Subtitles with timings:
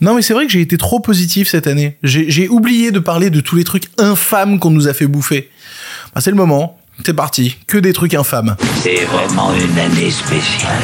[0.00, 1.96] Non, mais c'est vrai que j'ai été trop positif cette année.
[2.02, 5.50] J'ai oublié de parler de tous les trucs infâmes qu'on nous a fait bouffer.
[6.14, 6.78] Bah, c'est le moment.
[7.04, 7.56] C'est parti.
[7.66, 8.56] Que des trucs infâmes.
[8.82, 10.82] C'est vraiment une année spéciale.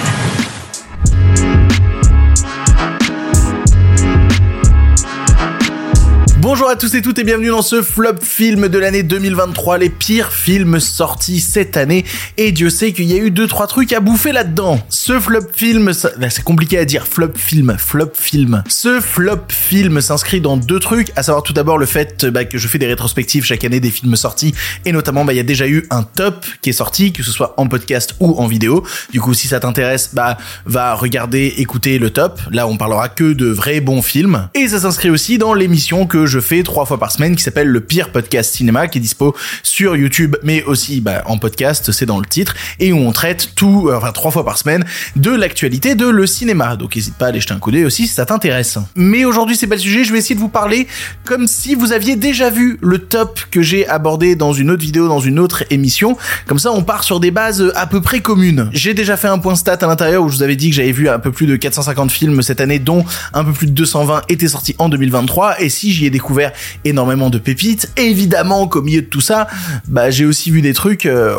[6.48, 9.90] Bonjour à tous et toutes et bienvenue dans ce flop film de l'année 2023, les
[9.90, 12.04] pires films sortis cette année.
[12.36, 14.78] Et Dieu sait qu'il y a eu deux trois trucs à bouffer là-dedans.
[14.88, 18.62] Ce flop film, c'est compliqué à dire, flop film, flop film.
[18.68, 22.58] Ce flop film s'inscrit dans deux trucs, à savoir tout d'abord le fait bah, que
[22.58, 24.54] je fais des rétrospectives chaque année des films sortis,
[24.84, 27.32] et notamment bah il y a déjà eu un top qui est sorti, que ce
[27.32, 28.84] soit en podcast ou en vidéo.
[29.10, 32.40] Du coup, si ça t'intéresse, bah va regarder, écouter le top.
[32.52, 34.48] Là, on parlera que de vrais bons films.
[34.54, 37.42] Et ça s'inscrit aussi dans l'émission que je je fais trois fois par semaine qui
[37.42, 41.92] s'appelle le pire podcast cinéma qui est dispo sur YouTube mais aussi bah, en podcast,
[41.92, 44.84] c'est dans le titre et où on traite tout, euh, enfin trois fois par semaine
[45.16, 46.76] de l'actualité de le cinéma.
[46.76, 48.76] Donc n'hésite pas à aller jeter un coup d'œil aussi si ça t'intéresse.
[48.96, 50.88] Mais aujourd'hui c'est pas le sujet, je vais essayer de vous parler
[51.24, 55.08] comme si vous aviez déjà vu le top que j'ai abordé dans une autre vidéo,
[55.08, 56.18] dans une autre émission.
[56.46, 58.68] Comme ça on part sur des bases à peu près communes.
[58.74, 60.92] J'ai déjà fait un point stat à l'intérieur où je vous avais dit que j'avais
[60.92, 64.24] vu un peu plus de 450 films cette année dont un peu plus de 220
[64.28, 66.50] étaient sortis en 2023 et si j'y ai découvert découvert
[66.84, 67.88] énormément de pépites.
[67.96, 69.46] évidemment qu'au milieu de tout ça,
[69.86, 71.36] bah j'ai aussi vu des trucs, euh,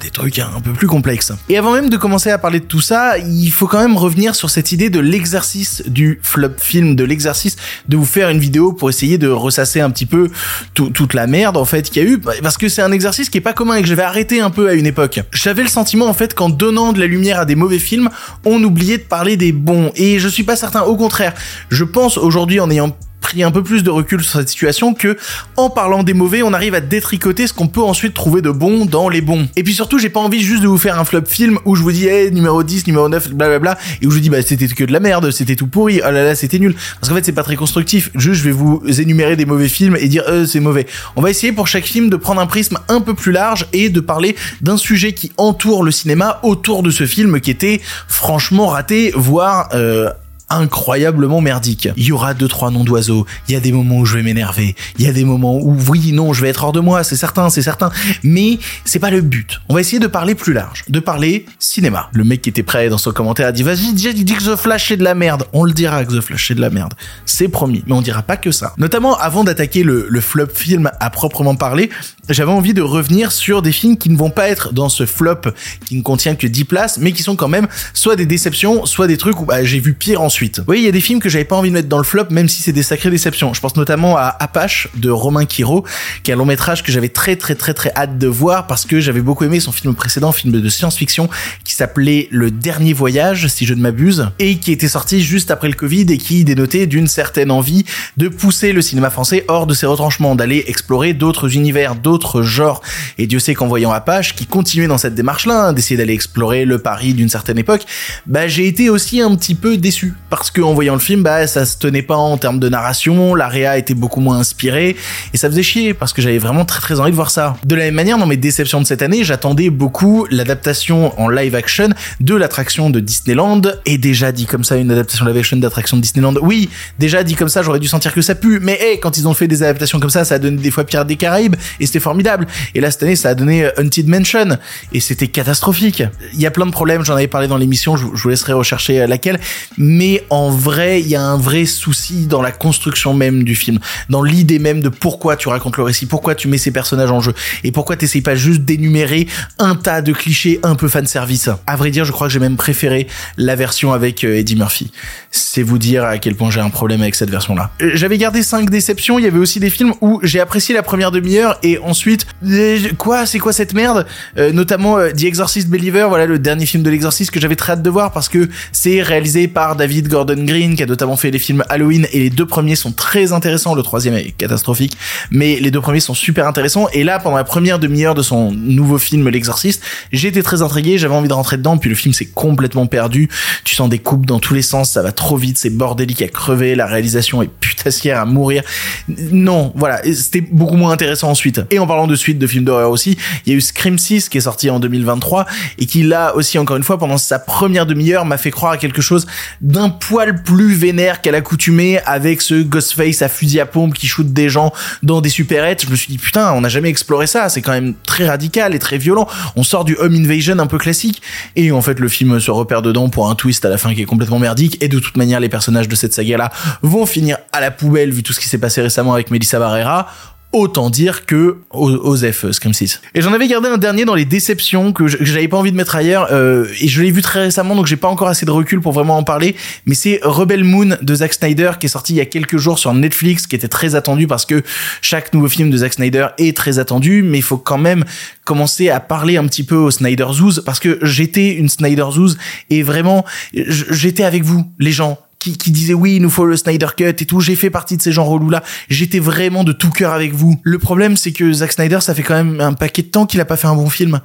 [0.00, 1.32] des trucs un peu plus complexes.
[1.50, 4.34] Et avant même de commencer à parler de tout ça, il faut quand même revenir
[4.34, 7.56] sur cette idée de l'exercice du flop film, de l'exercice
[7.88, 10.30] de vous faire une vidéo pour essayer de ressasser un petit peu
[10.72, 13.36] toute la merde en fait qu'il y a eu, parce que c'est un exercice qui
[13.36, 15.20] est pas commun et que j'avais arrêté un peu à une époque.
[15.32, 18.08] J'avais le sentiment en fait qu'en donnant de la lumière à des mauvais films,
[18.46, 19.92] on oubliait de parler des bons.
[19.94, 20.82] Et je suis pas certain.
[20.82, 21.34] Au contraire,
[21.68, 25.16] je pense aujourd'hui en ayant pris un peu plus de recul sur cette situation que
[25.56, 28.84] en parlant des mauvais, on arrive à détricoter ce qu'on peut ensuite trouver de bon
[28.84, 29.48] dans les bons.
[29.56, 31.82] Et puis surtout, j'ai pas envie juste de vous faire un flop film où je
[31.82, 34.68] vous dis, hey, numéro 10, numéro 9, blablabla, et où je vous dis, bah, c'était
[34.68, 36.74] que de la merde, c'était tout pourri, oh là là, c'était nul.
[37.00, 38.10] Parce qu'en fait, c'est pas très constructif.
[38.14, 40.86] Juste, je vais vous énumérer des mauvais films et dire, euh, c'est mauvais.
[41.16, 43.88] On va essayer pour chaque film de prendre un prisme un peu plus large et
[43.88, 48.66] de parler d'un sujet qui entoure le cinéma autour de ce film qui était franchement
[48.66, 50.10] raté, voire euh,
[50.56, 51.88] incroyablement merdique.
[51.96, 54.22] Il y aura deux trois noms d'oiseaux, il y a des moments où je vais
[54.22, 57.04] m'énerver, il y a des moments où oui, non, je vais être hors de moi,
[57.04, 57.90] c'est certain, c'est certain,
[58.22, 59.60] mais c'est pas le but.
[59.68, 62.08] On va essayer de parler plus large, de parler cinéma.
[62.12, 64.90] Le mec qui était prêt dans son commentaire a dit vas-y, dis, que The Flash
[64.90, 65.44] est de la merde.
[65.52, 66.94] On le dira que The Flash est de la merde.
[67.26, 68.74] C'est promis, mais on dira pas que ça.
[68.78, 71.90] Notamment avant d'attaquer le flop film à proprement parler,
[72.28, 75.40] j'avais envie de revenir sur des films qui ne vont pas être dans ce flop
[75.84, 79.08] qui ne contient que 10 places, mais qui sont quand même soit des déceptions, soit
[79.08, 80.62] des trucs où bah, j'ai vu pire ensuite.
[80.68, 82.26] Oui, il y a des films que j'avais pas envie de mettre dans le flop,
[82.30, 83.54] même si c'est des sacrées déceptions.
[83.54, 85.84] Je pense notamment à Apache de Romain Quiro,
[86.22, 88.84] qui est un long métrage que j'avais très très très très hâte de voir parce
[88.84, 91.28] que j'avais beaucoup aimé son film précédent, film de science-fiction,
[91.64, 95.68] qui s'appelait Le Dernier Voyage, si je ne m'abuse, et qui était sorti juste après
[95.68, 97.84] le Covid et qui dénotait d'une certaine envie
[98.16, 101.96] de pousser le cinéma français hors de ses retranchements, d'aller explorer d'autres univers,
[102.42, 102.82] genres.
[103.18, 106.64] Et Dieu sait qu'en voyant Apache, qui continuait dans cette démarche-là, hein, d'essayer d'aller explorer
[106.64, 107.82] le Paris d'une certaine époque,
[108.26, 111.46] bah j'ai été aussi un petit peu déçu parce que en voyant le film, bah
[111.46, 114.96] ça se tenait pas en termes de narration, la réa était beaucoup moins inspirée
[115.32, 117.56] et ça faisait chier parce que j'avais vraiment très très envie de voir ça.
[117.64, 121.54] De la même manière, dans mes déceptions de cette année, j'attendais beaucoup l'adaptation en live
[121.54, 121.90] action
[122.20, 126.02] de l'attraction de Disneyland et déjà dit comme ça une adaptation live action d'attraction de
[126.02, 126.34] Disneyland.
[126.42, 126.68] Oui,
[126.98, 129.34] déjà dit comme ça, j'aurais dû sentir que ça pue, mais hey, quand ils ont
[129.34, 132.00] fait des adaptations comme ça, ça a donné des fois Pierre des Caraïbes et c'était
[132.02, 132.46] formidable.
[132.74, 134.58] Et là cette année, ça a donné Haunted Mansion
[134.92, 136.02] et c'était catastrophique.
[136.34, 139.06] Il y a plein de problèmes, j'en avais parlé dans l'émission, je vous laisserai rechercher
[139.06, 139.40] laquelle,
[139.78, 143.78] mais en vrai, il y a un vrai souci dans la construction même du film,
[144.08, 147.20] dans l'idée même de pourquoi tu racontes le récit, pourquoi tu mets ces personnages en
[147.20, 149.26] jeu, et pourquoi t'essayes pas juste d'énumérer
[149.58, 151.48] un tas de clichés un peu fan service.
[151.66, 153.06] À vrai dire, je crois que j'ai même préféré
[153.36, 154.90] la version avec euh, Eddie Murphy.
[155.30, 157.70] C'est vous dire à quel point j'ai un problème avec cette version-là.
[157.80, 160.82] Euh, j'avais gardé cinq déceptions, il y avait aussi des films où j'ai apprécié la
[160.82, 164.06] première demi-heure et ensuite, euh, quoi, c'est quoi cette merde?
[164.36, 167.90] Notamment The Exorcist Believer, voilà le dernier film de l'exorciste que j'avais très hâte de
[167.90, 171.62] voir parce que c'est réalisé par David Gordon Green qui a notamment fait les films
[171.68, 174.96] Halloween et les deux premiers sont très intéressants, le troisième est catastrophique,
[175.30, 178.52] mais les deux premiers sont super intéressants et là pendant la première demi-heure de son
[178.52, 182.26] nouveau film L'exorciste, j'étais très intrigué, j'avais envie de rentrer dedans puis le film s'est
[182.26, 183.28] complètement perdu,
[183.64, 186.28] tu sens des coupes dans tous les sens, ça va trop vite, c'est bordélique à
[186.28, 188.62] crever, la réalisation est putain facière à mourir.
[189.08, 191.60] Non, voilà, c'était beaucoup moins intéressant ensuite.
[191.82, 194.38] En parlant de suite de films d'horreur aussi, il y a eu Scream 6 qui
[194.38, 195.46] est sorti en 2023
[195.78, 198.76] et qui là aussi encore une fois pendant sa première demi-heure m'a fait croire à
[198.76, 199.26] quelque chose
[199.60, 204.32] d'un poil plus vénère qu'à l'accoutumée avec ce Ghostface à fusil à pompe qui shoot
[204.32, 205.84] des gens dans des supérettes.
[205.84, 208.74] Je me suis dit putain, on n'a jamais exploré ça, c'est quand même très radical
[208.74, 209.26] et très violent.
[209.56, 211.22] On sort du home invasion un peu classique
[211.56, 214.02] et en fait le film se repère dedans pour un twist à la fin qui
[214.02, 216.50] est complètement merdique et de toute manière les personnages de cette saga là
[216.82, 220.08] vont finir à la poubelle vu tout ce qui s'est passé récemment avec Melissa Barrera
[220.52, 223.00] autant dire que Osef euh, Scream 6.
[223.14, 225.96] Et j'en avais gardé un dernier dans les déceptions que j'avais pas envie de mettre
[225.96, 228.80] ailleurs euh, et je l'ai vu très récemment donc j'ai pas encore assez de recul
[228.80, 229.56] pour vraiment en parler
[229.86, 232.78] mais c'est Rebel Moon de Zack Snyder qui est sorti il y a quelques jours
[232.78, 234.62] sur Netflix qui était très attendu parce que
[235.00, 238.04] chaque nouveau film de Zack Snyder est très attendu mais il faut quand même
[238.44, 242.36] commencer à parler un petit peu au Snyder Zoos parce que j'étais une Snyder Zoos
[242.70, 246.56] et vraiment j'étais avec vous les gens qui, qui disait oui, il nous faut le
[246.56, 247.40] Snyder Cut et tout.
[247.40, 248.62] J'ai fait partie de ces gens relous là.
[248.88, 250.60] J'étais vraiment de tout cœur avec vous.
[250.62, 253.40] Le problème, c'est que Zack Snyder, ça fait quand même un paquet de temps qu'il
[253.40, 254.20] a pas fait un bon film.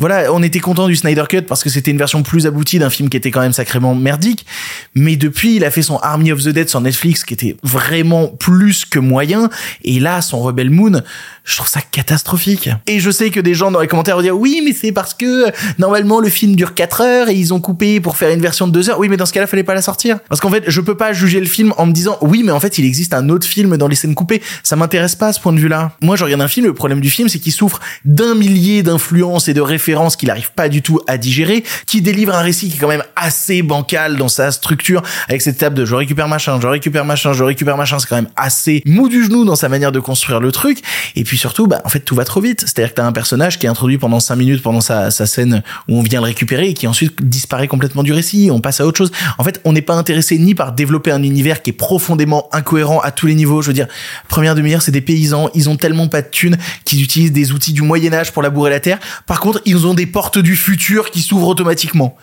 [0.00, 2.88] Voilà, on était content du Snyder Cut parce que c'était une version plus aboutie d'un
[2.88, 4.46] film qui était quand même sacrément merdique.
[4.94, 8.28] Mais depuis, il a fait son Army of the Dead sur Netflix qui était vraiment
[8.28, 9.50] plus que moyen.
[9.82, 11.02] Et là, son Rebel Moon,
[11.42, 12.70] je trouve ça catastrophique.
[12.86, 15.14] Et je sais que des gens dans les commentaires vont dire oui, mais c'est parce
[15.14, 15.46] que
[15.78, 18.72] normalement le film dure 4 heures et ils ont coupé pour faire une version de
[18.72, 19.00] 2 heures.
[19.00, 20.20] Oui, mais dans ce cas-là, fallait pas la sortir.
[20.28, 22.60] Parce qu'en fait, je peux pas juger le film en me disant oui, mais en
[22.60, 24.42] fait, il existe un autre film dans les scènes coupées.
[24.62, 25.96] Ça m'intéresse pas à ce point de vue-là.
[26.02, 29.48] Moi, je regarde un film, le problème du film, c'est qu'il souffre d'un millier d'influences
[29.48, 32.76] et de références qu'il arrive pas du tout à digérer, qui délivre un récit qui
[32.76, 36.60] est quand même assez bancal dans sa structure, avec cette table de je récupère machin,
[36.60, 39.68] je récupère machin, je récupère machin, c'est quand même assez mou du genou dans sa
[39.68, 40.82] manière de construire le truc.
[41.16, 42.60] Et puis surtout, bah, en fait, tout va trop vite.
[42.60, 45.62] C'est-à-dire que t'as un personnage qui est introduit pendant 5 minutes pendant sa, sa scène
[45.88, 48.86] où on vient le récupérer et qui ensuite disparaît complètement du récit, on passe à
[48.86, 49.12] autre chose.
[49.38, 53.00] En fait, on n'est pas intéressé ni par développer un univers qui est profondément incohérent
[53.00, 53.62] à tous les niveaux.
[53.62, 53.88] Je veux dire,
[54.28, 57.72] première demi-heure, c'est des paysans, ils ont tellement pas de thunes qu'ils utilisent des outils
[57.72, 58.98] du Moyen Âge pour labourer la terre.
[59.26, 62.16] Par contre, ils ont des portes du futur qui s'ouvrent automatiquement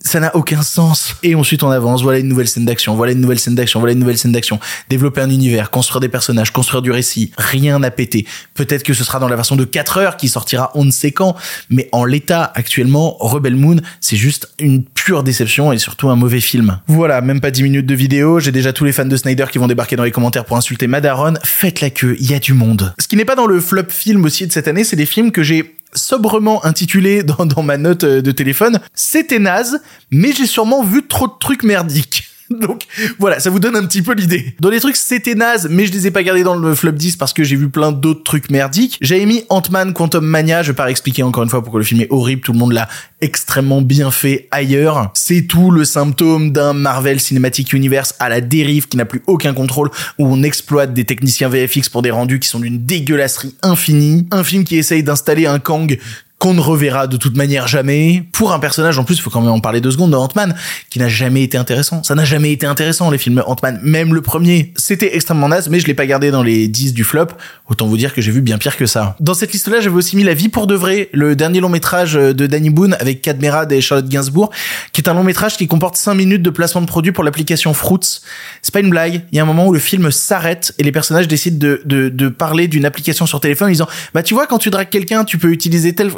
[0.00, 1.14] ça n'a aucun sens.
[1.22, 3.92] Et ensuite on avance, voilà une nouvelle scène d'action, voilà une nouvelle scène d'action, voilà
[3.92, 4.58] une nouvelle scène d'action.
[4.88, 8.26] Développer un univers, construire des personnages, construire du récit, rien n'a pété.
[8.54, 11.12] Peut-être que ce sera dans la version de 4 heures qui sortira on ne sait
[11.12, 11.36] quand,
[11.70, 16.40] mais en l'état actuellement, Rebel Moon, c'est juste une pure déception et surtout un mauvais
[16.40, 16.80] film.
[16.88, 19.58] Voilà, même pas 10 minutes de vidéo, j'ai déjà tous les fans de Snyder qui
[19.58, 21.34] vont débarquer dans les commentaires pour insulter Madaron.
[21.44, 22.92] Faites la queue, il y a du monde.
[23.00, 25.30] Ce qui n'est pas dans le flop film aussi de cette année, c'est des films
[25.30, 28.80] que j'ai sobrement intitulé dans, ma note de téléphone.
[28.94, 32.25] C'était naze, mais j'ai sûrement vu trop de trucs merdiques.
[32.60, 32.86] Donc
[33.18, 34.54] voilà, ça vous donne un petit peu l'idée.
[34.60, 37.16] Dans les trucs, c'était naze, mais je les ai pas gardés dans le flop 10
[37.16, 38.98] parce que j'ai vu plein d'autres trucs merdiques.
[39.00, 42.00] J'avais mis Ant-Man Quantum Mania, je vais pas expliquer encore une fois pourquoi le film
[42.00, 42.88] est horrible, tout le monde l'a
[43.20, 45.10] extrêmement bien fait ailleurs.
[45.14, 49.54] C'est tout le symptôme d'un Marvel Cinematic Universe à la dérive qui n'a plus aucun
[49.54, 54.26] contrôle, où on exploite des techniciens VFX pour des rendus qui sont d'une dégueulasserie infinie.
[54.30, 55.98] Un film qui essaye d'installer un Kang
[56.38, 59.40] qu'on ne reverra de toute manière jamais, pour un personnage en plus, il faut quand
[59.40, 60.54] même en parler deux secondes, de Ant-Man,
[60.90, 62.02] qui n'a jamais été intéressant.
[62.02, 64.72] Ça n'a jamais été intéressant, les films Ant-Man, même le premier.
[64.76, 67.28] C'était extrêmement naze, mais je l'ai pas gardé dans les 10 du flop.
[67.68, 69.16] Autant vous dire que j'ai vu bien pire que ça.
[69.18, 72.14] Dans cette liste-là, j'avais aussi mis La vie pour de vrai, le dernier long métrage
[72.14, 74.50] de Danny Boone avec Cadmerade et Charlotte Gainsbourg,
[74.92, 77.72] qui est un long métrage qui comporte 5 minutes de placement de produit pour l'application
[77.72, 78.20] Fruits.
[78.62, 79.22] C'est pas une blague.
[79.32, 82.08] Il y a un moment où le film s'arrête et les personnages décident de, de,
[82.08, 85.24] de parler d'une application sur téléphone en disant, bah tu vois, quand tu dragues quelqu'un,
[85.24, 86.10] tu peux utiliser tel...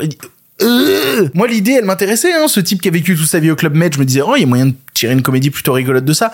[0.61, 3.57] Euh, moi l'idée elle m'intéressait hein, ce type qui a vécu toute sa vie au
[3.57, 3.95] club med.
[3.95, 6.13] Je me disais oh il y a moyen de tirer une comédie plutôt rigolote de
[6.13, 6.33] ça.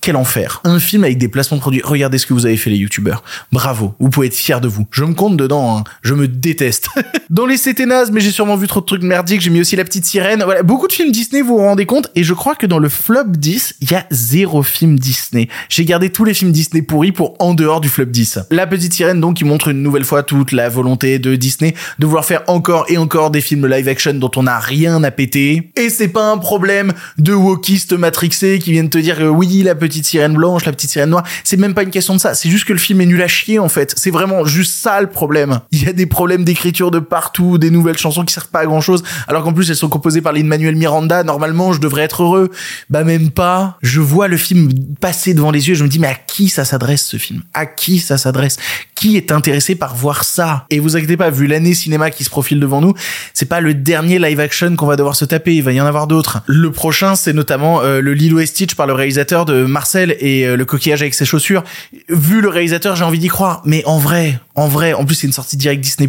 [0.00, 0.60] Quel enfer.
[0.64, 1.82] Un film avec des placements de produits.
[1.84, 3.22] Regardez ce que vous avez fait les youtubeurs.
[3.52, 3.94] Bravo.
[3.98, 4.86] Vous pouvez être fiers de vous.
[4.90, 5.84] Je me compte dedans hein.
[6.02, 6.88] je me déteste.
[7.30, 9.40] Dans les c'était naze mais j'ai sûrement vu trop de trucs merdiques.
[9.40, 10.42] J'ai mis aussi la petite sirène.
[10.44, 10.62] Voilà.
[10.62, 12.10] Beaucoup de films Disney vous vous rendez compte.
[12.14, 15.48] Et je crois que dans le flop 10 il y a zéro film Disney.
[15.68, 18.92] J'ai gardé tous les films Disney pourris pour en dehors du flop 10 la petite
[18.92, 22.42] sirène donc qui montre une nouvelle fois toute la volonté de Disney de vouloir faire
[22.46, 25.72] encore et encore des films live action dont on n'a rien à péter.
[25.76, 29.74] Et c'est pas un problème de wokistes matrixés qui viennent te dire que oui, la
[29.74, 31.24] petite sirène blanche, la petite sirène noire.
[31.44, 32.34] C'est même pas une question de ça.
[32.34, 33.94] C'est juste que le film est nul à chier, en fait.
[33.96, 35.60] C'est vraiment juste ça le problème.
[35.70, 38.66] Il y a des problèmes d'écriture de partout, des nouvelles chansons qui servent pas à
[38.66, 39.02] grand chose.
[39.28, 41.22] Alors qu'en plus, elles sont composées par Lin-Manuel Miranda.
[41.22, 42.50] Normalement, je devrais être heureux.
[42.90, 43.78] Bah, même pas.
[43.82, 44.70] Je vois le film
[45.00, 45.74] passer devant les yeux.
[45.74, 47.42] Je me dis, mais à qui ça s'adresse, ce film?
[47.54, 48.56] À qui ça s'adresse?
[48.94, 50.66] Qui est intéressé par voir ça?
[50.70, 52.94] Et vous inquiétez pas, vu l'année cinéma qui se profile devant nous,
[53.32, 55.86] c'est pas le dernier live action qu'on va devoir se taper, il va y en
[55.86, 56.42] avoir d'autres.
[56.46, 60.46] Le prochain, c'est notamment euh, le Lilo et Stitch par le réalisateur de Marcel et
[60.46, 61.62] euh, le coquillage avec ses chaussures.
[62.08, 65.26] Vu le réalisateur, j'ai envie d'y croire, mais en vrai, en vrai, en plus c'est
[65.26, 66.08] une sortie directe Disney+.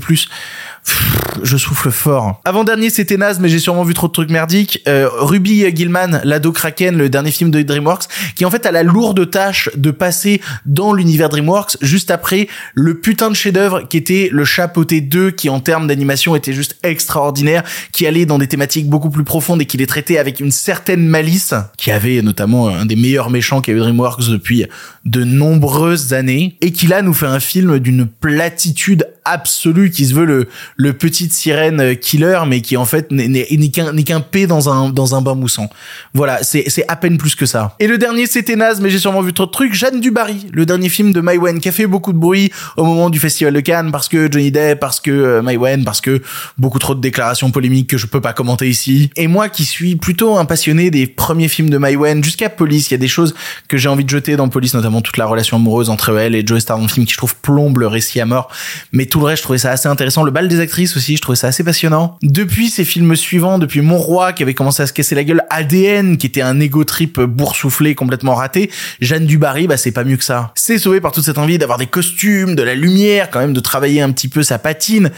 [1.43, 2.41] Je souffle fort.
[2.45, 4.81] Avant-dernier, c'était naze, mais j'ai sûrement vu trop de trucs merdiques.
[4.87, 8.83] Euh, Ruby Gilman, l'ado Kraken, le dernier film de DreamWorks, qui en fait a la
[8.83, 14.29] lourde tâche de passer dans l'univers DreamWorks juste après le putain de chef-d'œuvre qui était
[14.31, 18.89] le Chapeauté 2, qui en termes d'animation était juste extraordinaire, qui allait dans des thématiques
[18.89, 22.85] beaucoup plus profondes et qui les traitait avec une certaine malice, qui avait notamment un
[22.85, 24.65] des meilleurs méchants qu'a eu DreamWorks depuis
[25.05, 30.13] de nombreuses années, et qui là nous fait un film d'une platitude absolue qui se
[30.13, 34.69] veut le, le petite sirène killer, mais qui en fait n'est qu'un qu'un P dans
[34.69, 35.69] un dans un bain moussant.
[36.13, 37.75] Voilà, c'est c'est à peine plus que ça.
[37.79, 39.73] Et le dernier c'était naze, mais j'ai sûrement vu trop de trucs.
[39.73, 43.09] Jeanne Dubarry, le dernier film de Maïwen qui a fait beaucoup de bruit au moment
[43.09, 46.21] du festival de Cannes parce que Johnny Depp, parce que euh, Maïwen, parce que
[46.57, 49.09] beaucoup trop de déclarations polémiques que je peux pas commenter ici.
[49.15, 52.93] Et moi qui suis plutôt un passionné des premiers films de Maïwen jusqu'à Police, il
[52.93, 53.33] y a des choses
[53.67, 56.45] que j'ai envie de jeter dans Police, notamment toute la relation amoureuse entre elle et
[56.45, 58.49] Joe Star dans le film qui je trouve plombe le récit à mort.
[58.91, 60.23] Mais tout le reste, je trouvais ça assez intéressant.
[60.23, 62.17] Le bal des actrices aussi, je trouvais ça assez passionnant.
[62.21, 65.41] Depuis ces films suivants, depuis Mon Roi qui avait commencé à se casser la gueule,
[65.49, 68.69] ADN qui était un ego trip boursouflé complètement raté,
[68.99, 70.51] Jeanne Dubarry, bah c'est pas mieux que ça.
[70.55, 73.59] C'est sauvé par toute cette envie d'avoir des costumes, de la lumière, quand même de
[73.61, 75.11] travailler un petit peu sa patine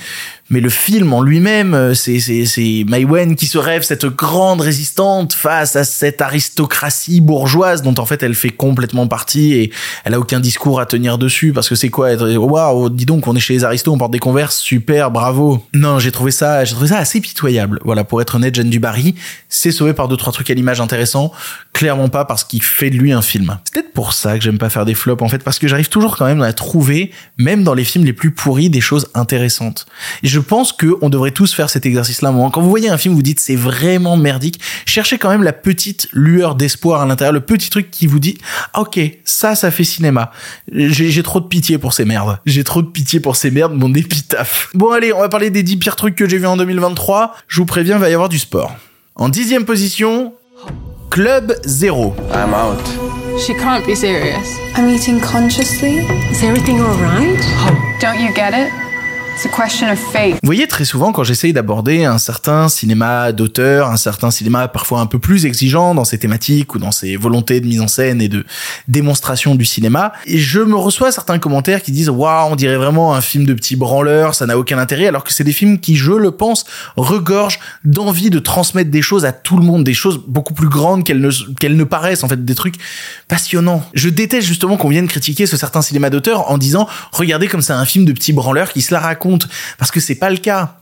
[0.49, 4.61] mais le film en lui-même, euh, c'est c'est c'est Wen qui se rêve cette grande
[4.61, 9.71] résistante face à cette aristocratie bourgeoise dont en fait elle fait complètement partie et
[10.05, 13.27] elle a aucun discours à tenir dessus parce que c'est quoi être waouh dis donc
[13.27, 15.65] on est chez les aristos on porte des converses super bravo.
[15.73, 17.79] Non j'ai trouvé ça j'ai trouvé ça assez pitoyable.
[17.83, 19.15] Voilà pour être honnête Jeanne Dubarry
[19.49, 21.33] c'est sauvé par deux trois trucs à l'image intéressants.
[21.73, 23.57] Clairement pas parce qu'il fait de lui un film.
[23.65, 25.89] C'est peut-être pour ça que j'aime pas faire des flops en fait parce que j'arrive
[25.89, 29.85] toujours quand même à trouver même dans les films les plus pourris des choses intéressantes
[30.39, 32.33] pense que on devrait tous faire cet exercice-là.
[32.51, 34.59] Quand vous voyez un film, vous dites c'est vraiment merdique.
[34.85, 38.37] Cherchez quand même la petite lueur d'espoir à l'intérieur, le petit truc qui vous dit
[38.73, 40.31] ah, ok, ça, ça fait cinéma.
[40.71, 42.39] J'ai trop de pitié pour ces merdes.
[42.45, 44.69] J'ai trop de pitié pour ces merdes, mon épitaphe.
[44.73, 47.35] Bon allez, on va parler des 10 pires trucs que j'ai vus en 2023.
[47.47, 48.75] Je vous préviens, il va y avoir du sport.
[49.15, 50.33] En dixième position,
[51.09, 52.15] Club Zero.
[52.33, 52.83] I'm out.
[53.39, 54.57] She can't be serious.
[54.75, 55.99] I'm eating consciously.
[56.31, 57.39] Is everything alright?
[58.01, 58.86] Don't you get it?
[60.41, 64.99] Vous voyez, très souvent, quand j'essaye d'aborder un certain cinéma d'auteur, un certain cinéma parfois
[64.99, 68.19] un peu plus exigeant dans ses thématiques ou dans ses volontés de mise en scène
[68.19, 68.47] et de
[68.87, 73.13] démonstration du cinéma, et je me reçois certains commentaires qui disent waouh, on dirait vraiment
[73.13, 75.97] un film de petit branleur, ça n'a aucun intérêt, alors que c'est des films qui,
[75.97, 76.65] je le pense,
[76.95, 81.03] regorgent d'envie de transmettre des choses à tout le monde, des choses beaucoup plus grandes
[81.03, 81.29] qu'elles ne,
[81.59, 82.77] qu'elles ne paraissent, en fait, des trucs
[83.27, 83.83] passionnants.
[83.93, 87.73] Je déteste justement qu'on vienne critiquer ce certain cinéma d'auteur en disant regardez comme c'est
[87.73, 89.26] un film de petit branleur qui se la raconte
[89.77, 90.77] parce que c'est pas le cas.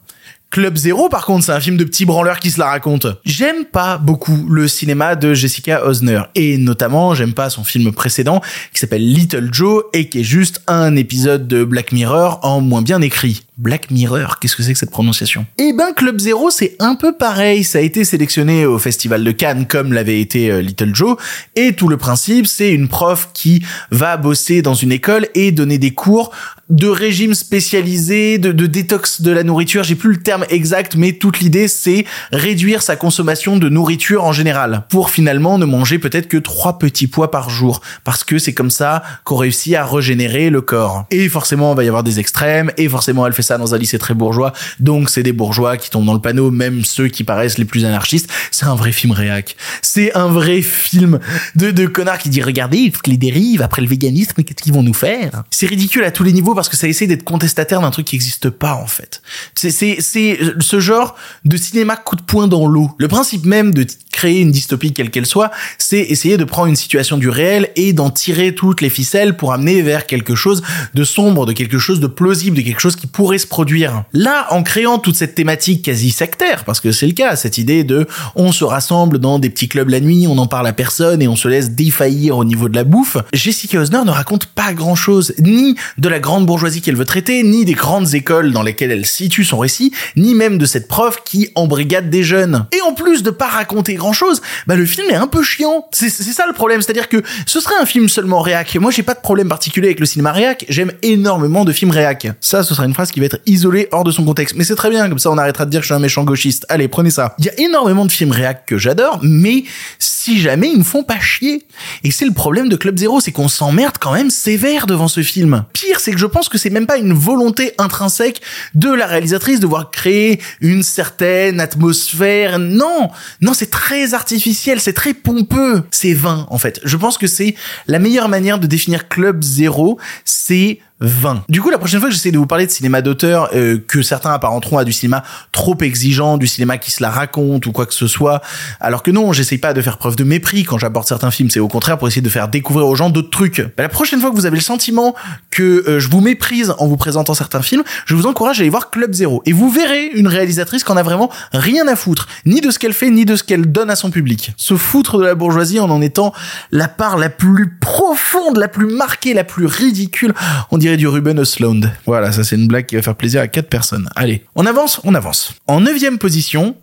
[0.51, 3.07] Club Zero, par contre, c'est un film de petit branleur qui se la raconte.
[3.25, 6.21] J'aime pas beaucoup le cinéma de Jessica Osner.
[6.33, 10.61] Et notamment, j'aime pas son film précédent, qui s'appelle Little Joe, et qui est juste
[10.67, 13.43] un épisode de Black Mirror en moins bien écrit.
[13.57, 15.45] Black Mirror, qu'est-ce que c'est que cette prononciation?
[15.57, 17.65] Eh ben, Club Zero, c'est un peu pareil.
[17.65, 21.17] Ça a été sélectionné au Festival de Cannes comme l'avait été euh, Little Joe.
[21.57, 23.61] Et tout le principe, c'est une prof qui
[23.91, 26.31] va bosser dans une école et donner des cours
[26.69, 29.83] de régime spécialisé, de, de détox de la nourriture.
[29.83, 34.31] J'ai plus le terme exact, mais toute l'idée, c'est réduire sa consommation de nourriture en
[34.31, 34.83] général.
[34.89, 37.81] Pour finalement ne manger peut-être que trois petits pois par jour.
[38.03, 41.05] Parce que c'est comme ça qu'on réussit à régénérer le corps.
[41.11, 42.71] Et forcément, il va y avoir des extrêmes.
[42.77, 45.89] Et forcément, elle fait ça dans un lycée très bourgeois, donc c'est des bourgeois qui
[45.89, 48.29] tombent dans le panneau, même ceux qui paraissent les plus anarchistes.
[48.49, 49.55] C'est un vrai film réac.
[49.81, 51.19] C'est un vrai film
[51.55, 54.83] de, de connards qui dit regardez, que les dérives après le véganisme, qu'est-ce qu'ils vont
[54.83, 55.43] nous faire?
[55.51, 58.15] C'est ridicule à tous les niveaux parce que ça essaie d'être contestataire d'un truc qui
[58.15, 59.21] n'existe pas en fait.
[59.55, 59.71] C'est
[60.01, 62.91] ce genre de cinéma coup de poing dans l'eau.
[62.97, 66.75] Le principe même de créer une dystopie quelle qu'elle soit, c'est essayer de prendre une
[66.75, 71.03] situation du réel et d'en tirer toutes les ficelles pour amener vers quelque chose de
[71.03, 74.03] sombre, de quelque chose de plausible, de quelque chose qui pourrait se produire.
[74.13, 77.83] Là, en créant toute cette thématique quasi sectaire, parce que c'est le cas, cette idée
[77.83, 81.21] de on se rassemble dans des petits clubs la nuit, on n'en parle à personne
[81.21, 84.73] et on se laisse défaillir au niveau de la bouffe, Jessica Osner ne raconte pas
[84.73, 88.63] grand chose, ni de la grande bourgeoisie qu'elle veut traiter, ni des grandes écoles dans
[88.63, 92.67] lesquelles elle situe son récit, ni même de cette prof qui embrigade des jeunes.
[92.71, 95.87] Et en plus de pas raconter grand chose, bah le film est un peu chiant.
[95.91, 98.75] C'est ça le problème, c'est-à-dire que ce serait un film seulement réac.
[98.75, 102.27] Moi j'ai pas de problème particulier avec le cinéma réac, j'aime énormément de films réac.
[102.41, 104.55] Ça, ce sera une phrase qui va être isolée hors de son contexte.
[104.55, 106.23] Mais c'est très bien, comme ça on arrêtera de dire que je suis un méchant
[106.23, 106.65] gauchiste.
[106.69, 107.35] Allez, prenez ça.
[107.39, 109.63] Il y a énormément de films réac que j'adore, mais
[109.99, 111.65] si jamais ils me font pas chier.
[112.03, 115.21] Et c'est le problème de Club Zero, c'est qu'on s'emmerde quand même sévère devant ce
[115.21, 115.65] film.
[115.73, 118.41] Pire, c'est que je pense que c'est même pas une volonté intrinsèque
[118.73, 122.59] de la réalisatrice de voir créer une certaine atmosphère.
[122.59, 126.81] Non, non, c'est très artificiel, c'est très pompeux, c'est vain en fait.
[126.83, 127.55] Je pense que c'est
[127.87, 131.43] la meilleure manière de définir Club Zero, c'est 20.
[131.49, 134.01] Du coup, la prochaine fois que j'essaie de vous parler de cinéma d'auteur, euh, que
[134.01, 137.85] certains apparenteront à du cinéma trop exigeant, du cinéma qui se la raconte ou quoi
[137.85, 138.41] que ce soit,
[138.79, 141.59] alors que non, j'essaye pas de faire preuve de mépris quand j'aborde certains films, c'est
[141.59, 143.59] au contraire pour essayer de faire découvrir aux gens d'autres trucs.
[143.75, 145.15] Bah, la prochaine fois que vous avez le sentiment
[145.51, 148.69] que euh, je vous méprise en vous présentant certains films, je vous encourage à aller
[148.69, 152.61] voir Club Zero et vous verrez une réalisatrice qu'on a vraiment rien à foutre, ni
[152.61, 154.53] de ce qu'elle fait, ni de ce qu'elle donne à son public.
[154.55, 156.33] Se foutre de la bourgeoisie en en étant
[156.71, 160.33] la part la plus profonde, la plus marquée, la plus ridicule.
[160.71, 161.91] On dirait du Ruben Östlund.
[162.05, 164.09] Voilà, ça c'est une blague qui va faire plaisir à quatre personnes.
[164.15, 165.53] Allez, on avance, on avance.
[165.67, 166.75] En neuvième position,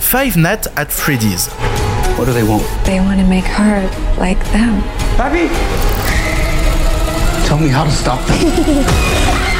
[0.00, 1.50] Five Nights at Freddy's.
[2.16, 2.62] What do they want?
[2.84, 3.82] They want to make her
[4.18, 4.82] like them.
[5.18, 5.48] Abby!
[7.46, 9.54] Tell me how to stop them.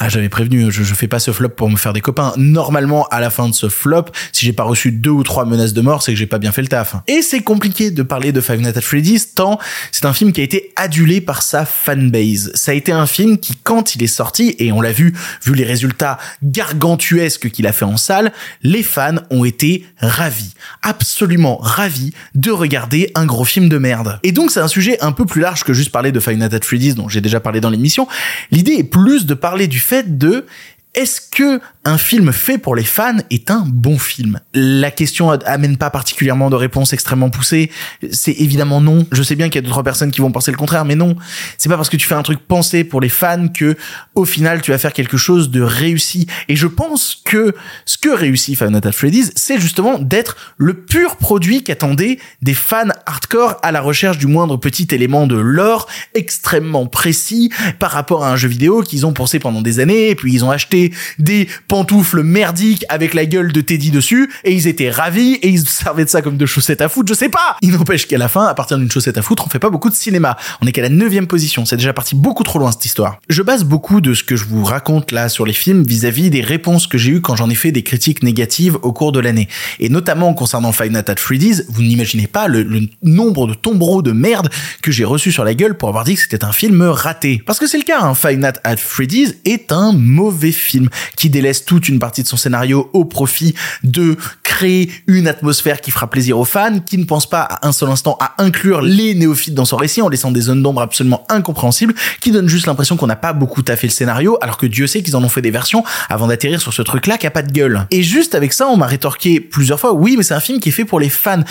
[0.00, 2.32] Ah, j'avais prévenu, je, fais pas ce flop pour me faire des copains.
[2.36, 5.72] Normalement, à la fin de ce flop, si j'ai pas reçu deux ou trois menaces
[5.72, 6.94] de mort, c'est que j'ai pas bien fait le taf.
[7.08, 9.58] Et c'est compliqué de parler de Five Nights at Freddy's tant
[9.90, 12.52] c'est un film qui a été adulé par sa fanbase.
[12.54, 15.52] Ça a été un film qui, quand il est sorti, et on l'a vu, vu
[15.52, 18.32] les résultats gargantuesques qu'il a fait en salle,
[18.62, 20.54] les fans ont été ravis.
[20.80, 24.20] Absolument ravis de regarder un gros film de merde.
[24.22, 26.60] Et donc, c'est un sujet un peu plus large que juste parler de Nights at
[26.62, 28.08] Freddy's dont j'ai déjà parlé dans l'émission.
[28.50, 30.46] L'idée est plus de parler du fait de
[30.94, 34.40] est-ce que un film fait pour les fans est un bon film?
[34.52, 37.70] La question amène pas particulièrement de réponse extrêmement poussée.
[38.10, 39.06] C'est évidemment non.
[39.12, 40.96] Je sais bien qu'il y a deux trois personnes qui vont penser le contraire, mais
[40.96, 41.16] non.
[41.56, 43.76] C'est pas parce que tu fais un truc pensé pour les fans que
[44.14, 46.26] au final tu vas faire quelque chose de réussi.
[46.48, 47.54] Et je pense que
[47.84, 52.54] ce que réussit Five Nights at Freddy's, c'est justement d'être le pur produit qu'attendaient des
[52.54, 58.24] fans hardcore à la recherche du moindre petit élément de lore extrêmement précis par rapport
[58.24, 60.77] à un jeu vidéo qu'ils ont pensé pendant des années, et puis ils ont acheté
[61.18, 65.60] des pantoufles merdiques avec la gueule de Teddy dessus, et ils étaient ravis, et ils
[65.60, 68.18] se servaient de ça comme de chaussettes à foutre, je sais pas Il n'empêche qu'à
[68.18, 70.36] la fin, à partir d'une chaussette à foutre, on fait pas beaucoup de cinéma.
[70.60, 73.18] On est qu'à la neuvième position, c'est déjà parti beaucoup trop loin cette histoire.
[73.28, 76.40] Je base beaucoup de ce que je vous raconte là sur les films vis-à-vis des
[76.40, 79.48] réponses que j'ai eues quand j'en ai fait des critiques négatives au cours de l'année.
[79.80, 84.02] Et notamment concernant Five Nights at Freddy's, vous n'imaginez pas le, le nombre de tombereaux
[84.02, 84.48] de merde
[84.82, 87.42] que j'ai reçu sur la gueule pour avoir dit que c'était un film raté.
[87.46, 88.14] Parce que c'est le cas, hein.
[88.14, 90.67] Five Nights at Freddy's est un mauvais film
[91.16, 95.90] qui délaisse toute une partie de son scénario au profit de créer une atmosphère qui
[95.90, 99.14] fera plaisir aux fans, qui ne pense pas à un seul instant à inclure les
[99.14, 102.96] néophytes dans son récit en laissant des zones d'ombre absolument incompréhensibles, qui donnent juste l'impression
[102.96, 105.42] qu'on n'a pas beaucoup taffé le scénario, alors que Dieu sait qu'ils en ont fait
[105.42, 107.86] des versions avant d'atterrir sur ce truc-là qui a pas de gueule.
[107.90, 110.70] Et juste avec ça, on m'a rétorqué plusieurs fois, oui, mais c'est un film qui
[110.70, 111.42] est fait pour les fans.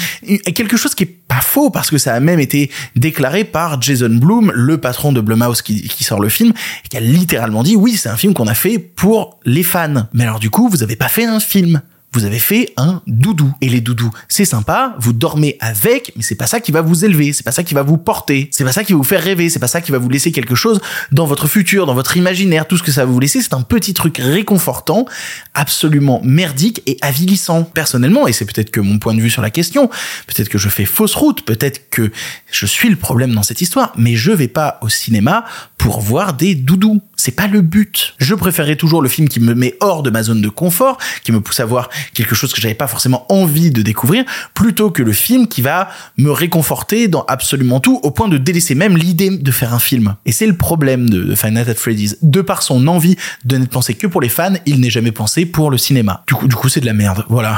[0.54, 4.10] Quelque chose qui est pas faux, parce que ça a même été déclaré par Jason
[4.10, 6.54] Blum, le patron de Blumhouse qui, sort le film,
[6.90, 10.08] qui a littéralement dit, oui, c'est un film qu'on a fait pour les fans.
[10.14, 11.82] Mais alors du coup, vous avez pas fait un film
[12.14, 13.54] vous avez fait un doudou.
[13.62, 17.06] Et les doudous, c'est sympa, vous dormez avec, mais c'est pas ça qui va vous
[17.06, 19.22] élever, c'est pas ça qui va vous porter, c'est pas ça qui va vous faire
[19.22, 20.80] rêver, c'est pas ça qui va vous laisser quelque chose
[21.12, 23.62] dans votre futur, dans votre imaginaire, tout ce que ça va vous laisser, c'est un
[23.62, 25.06] petit truc réconfortant,
[25.54, 27.64] absolument merdique et avilissant.
[27.64, 29.90] Personnellement, et c'est peut-être que mon point de vue sur la question,
[30.28, 32.12] peut-être que je fais fausse route, peut-être que
[32.52, 35.46] je suis le problème dans cette histoire, mais je vais pas au cinéma
[35.78, 37.02] pour voir des doudous.
[37.16, 38.16] C'est pas le but.
[38.18, 41.32] Je préférerais toujours le film qui me met hors de ma zone de confort, qui
[41.32, 45.04] me pousse à voir quelque chose que j'avais pas forcément envie de découvrir, plutôt que
[45.04, 49.38] le film qui va me réconforter dans absolument tout, au point de délaisser même l'idée
[49.38, 50.16] de faire un film.
[50.26, 52.18] Et c'est le problème de, de Five Nights Freddy's.
[52.22, 55.46] De par son envie de n'être pensé que pour les fans, il n'est jamais pensé
[55.46, 56.24] pour le cinéma.
[56.28, 57.26] Du coup, du coup, c'est de la merde.
[57.30, 57.58] Voilà.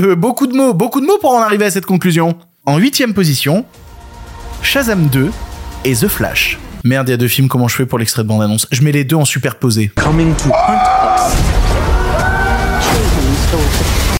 [0.16, 2.36] beaucoup de mots, beaucoup de mots pour en arriver à cette conclusion.
[2.66, 3.64] En huitième position,
[4.62, 5.30] Shazam 2
[5.84, 6.58] et The Flash.
[6.84, 8.66] Merde, il y a deux films, comment je fais pour l'extrait de bande-annonce?
[8.70, 9.90] Je mets les deux en superposé.
[9.96, 11.57] Coming to hunt.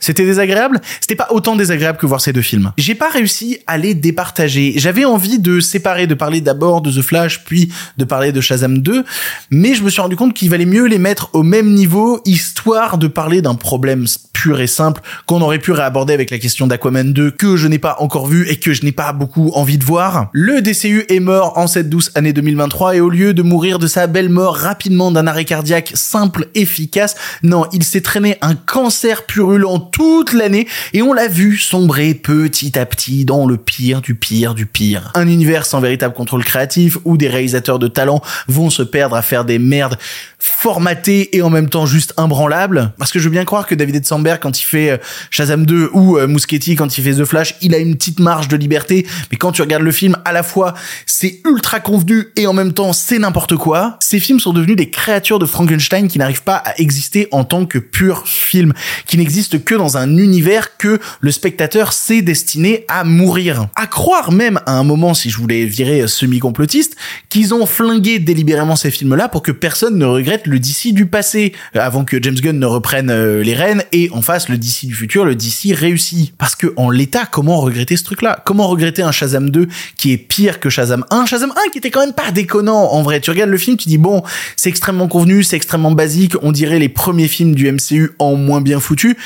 [0.01, 2.73] C'était désagréable C'était pas autant désagréable que voir ces deux films.
[2.79, 4.73] J'ai pas réussi à les départager.
[4.77, 8.79] J'avais envie de séparer, de parler d'abord de The Flash, puis de parler de Shazam
[8.79, 9.05] 2,
[9.51, 12.97] mais je me suis rendu compte qu'il valait mieux les mettre au même niveau, histoire
[12.97, 14.07] de parler d'un problème
[14.39, 17.81] pur et simple qu'on aurait pu réaborder avec la question d'Aquaman 2, que je n'ai
[17.81, 20.29] pas encore vu et que je n'ai pas beaucoup envie de voir.
[20.33, 23.89] Le DCU est mort en cette douce année 2023 et au lieu de mourir de
[23.89, 29.27] sa belle mort rapidement d'un arrêt cardiaque simple, efficace, non, il s'est traîné un cancer
[29.27, 34.15] purulent toute l'année et on l'a vu sombrer petit à petit dans le pire du
[34.15, 35.11] pire du pire.
[35.17, 39.23] Un univers sans véritable contrôle créatif où des réalisateurs de talent vont se perdre à
[39.23, 39.99] faire des merdes
[40.39, 42.93] formatées et en même temps juste imbranlables.
[42.99, 44.99] Parce que je veux bien croire que David Sandberg Quand il fait euh,
[45.31, 48.49] Shazam 2 ou euh, Muschietti quand il fait The Flash, il a une petite marge
[48.49, 50.75] de liberté, mais quand tu regardes le film, à la fois
[51.07, 53.97] c'est ultra convenu et en même temps c'est n'importe quoi.
[54.01, 57.65] Ces films sont devenus des créatures de Frankenstein qui n'arrivent pas à exister en tant
[57.65, 58.73] que pur film,
[59.07, 63.69] qui n'existent que dans un univers que le spectateur s'est destiné à mourir.
[63.77, 66.97] À croire même à un moment, si je voulais virer semi-complotiste,
[67.29, 71.53] qu'ils ont flingué délibérément ces films-là pour que personne ne regrette le DC du passé,
[71.77, 74.87] euh, avant que James Gunn ne reprenne euh, les rênes et en face le DC
[74.87, 76.33] du futur, le DC réussi.
[76.39, 78.43] Parce que en l'état, comment regretter ce truc-là?
[78.45, 81.91] Comment regretter un Shazam 2 qui est pire que Shazam 1 Shazam 1 qui était
[81.91, 83.21] quand même pas déconnant en vrai.
[83.21, 84.23] Tu regardes le film, tu dis bon,
[84.57, 88.61] c'est extrêmement convenu, c'est extrêmement basique, on dirait les premiers films du MCU en moins
[88.61, 89.17] bien foutus,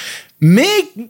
[0.45, 0.67] mais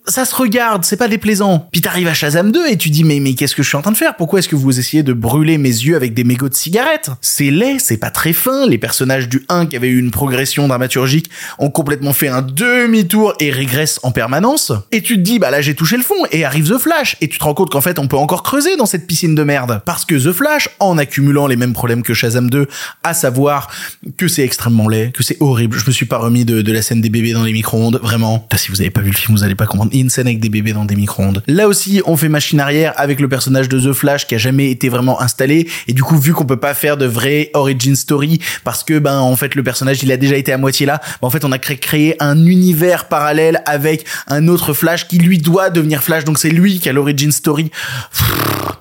[0.07, 1.67] ça se regarde, c'est pas déplaisant.
[1.73, 3.83] Puis t'arrives à Shazam 2 et tu dis mais mais qu'est-ce que je suis en
[3.83, 4.15] train de faire?
[4.15, 7.11] Pourquoi est-ce que vous essayez de brûler mes yeux avec des mégots de cigarettes?
[7.23, 8.67] C'est laid, c'est pas très fin.
[8.69, 13.33] Les personnages du 1 qui avaient eu une progression dramaturgique ont complètement fait un demi-tour
[13.41, 14.71] et régressent en permanence.
[14.91, 17.29] Et tu te dis bah là j'ai touché le fond et arrive The Flash et
[17.29, 19.81] tu te rends compte qu'en fait on peut encore creuser dans cette piscine de merde
[19.87, 22.69] parce que The Flash en accumulant les mêmes problèmes que Shazam 2,
[23.03, 23.71] à savoir
[24.19, 25.79] que c'est extrêmement laid, que c'est horrible.
[25.79, 28.47] Je me suis pas remis de, la scène des bébés dans les micro-ondes, vraiment.
[28.57, 29.91] si vous avez pas vu vous allez pas comprendre.
[29.95, 31.43] Une scène avec des bébés dans des micro-ondes.
[31.47, 34.71] Là aussi, on fait machine arrière avec le personnage de The Flash qui a jamais
[34.71, 35.69] été vraiment installé.
[35.89, 39.19] Et du coup, vu qu'on peut pas faire de vraie origin story parce que, ben,
[39.19, 41.01] en fait, le personnage, il a déjà été à moitié là.
[41.21, 45.39] Ben, en fait, on a créé, un univers parallèle avec un autre Flash qui lui
[45.39, 46.25] doit devenir Flash.
[46.25, 47.71] Donc c'est lui qui a l'origin story.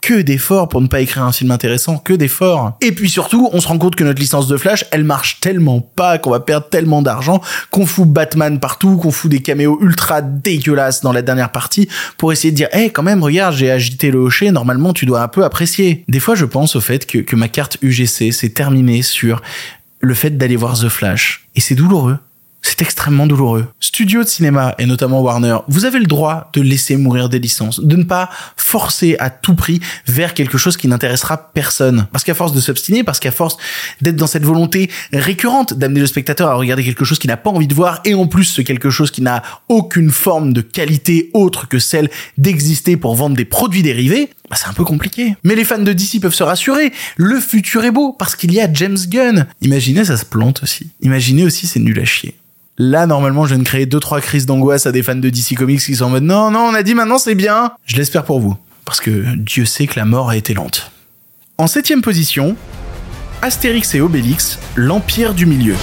[0.02, 2.74] que d'efforts pour ne pas écrire un film intéressant, que d'efforts.
[2.82, 5.80] Et puis surtout, on se rend compte que notre licence de Flash, elle marche tellement
[5.80, 10.22] pas, qu'on va perdre tellement d'argent, qu'on fout Batman partout, qu'on fout des caméos ultra
[10.32, 14.12] dégueulasses dans la dernière partie pour essayer de dire, eh, quand même, regarde, j'ai agité
[14.12, 16.04] le hocher, normalement, tu dois un peu apprécier.
[16.08, 19.42] Des fois, je pense au fait que, que ma carte UGC s'est terminée sur
[20.00, 21.48] le fait d'aller voir The Flash.
[21.56, 22.18] Et c'est douloureux.
[22.82, 23.68] Extrêmement douloureux.
[23.80, 27.80] Studio de cinéma, et notamment Warner, vous avez le droit de laisser mourir des licences,
[27.80, 32.08] de ne pas forcer à tout prix vers quelque chose qui n'intéressera personne.
[32.12, 33.58] Parce qu'à force de s'obstiner, parce qu'à force
[34.02, 37.52] d'être dans cette volonté récurrente d'amener le spectateur à regarder quelque chose qu'il n'a pas
[37.52, 41.30] envie de voir, et en plus ce quelque chose qui n'a aucune forme de qualité
[41.36, 45.36] autre que celle d'exister pour vendre des produits dérivés, bah c'est un peu compliqué.
[45.44, 48.60] Mais les fans de DC peuvent se rassurer, le futur est beau, parce qu'il y
[48.60, 49.46] a James Gunn.
[49.62, 50.88] Imaginez, ça se plante aussi.
[51.02, 52.34] Imaginez aussi, c'est nul à chier.
[52.84, 55.56] Là, normalement, je viens de créer deux, trois crises d'angoisse à des fans de DC
[55.56, 57.74] Comics qui sont en mode non, non, on a dit maintenant c'est bien.
[57.86, 58.58] Je l'espère pour vous.
[58.86, 60.92] Parce que Dieu sait que la mort a été lente.
[61.60, 62.56] En septième position,
[63.44, 65.76] Astérix et Obélix, l'Empire du Milieu.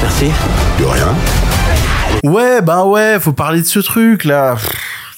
[0.00, 0.26] Merci.
[0.78, 1.12] De rien.
[2.22, 4.56] Ouais, ben ouais, faut parler de ce truc là.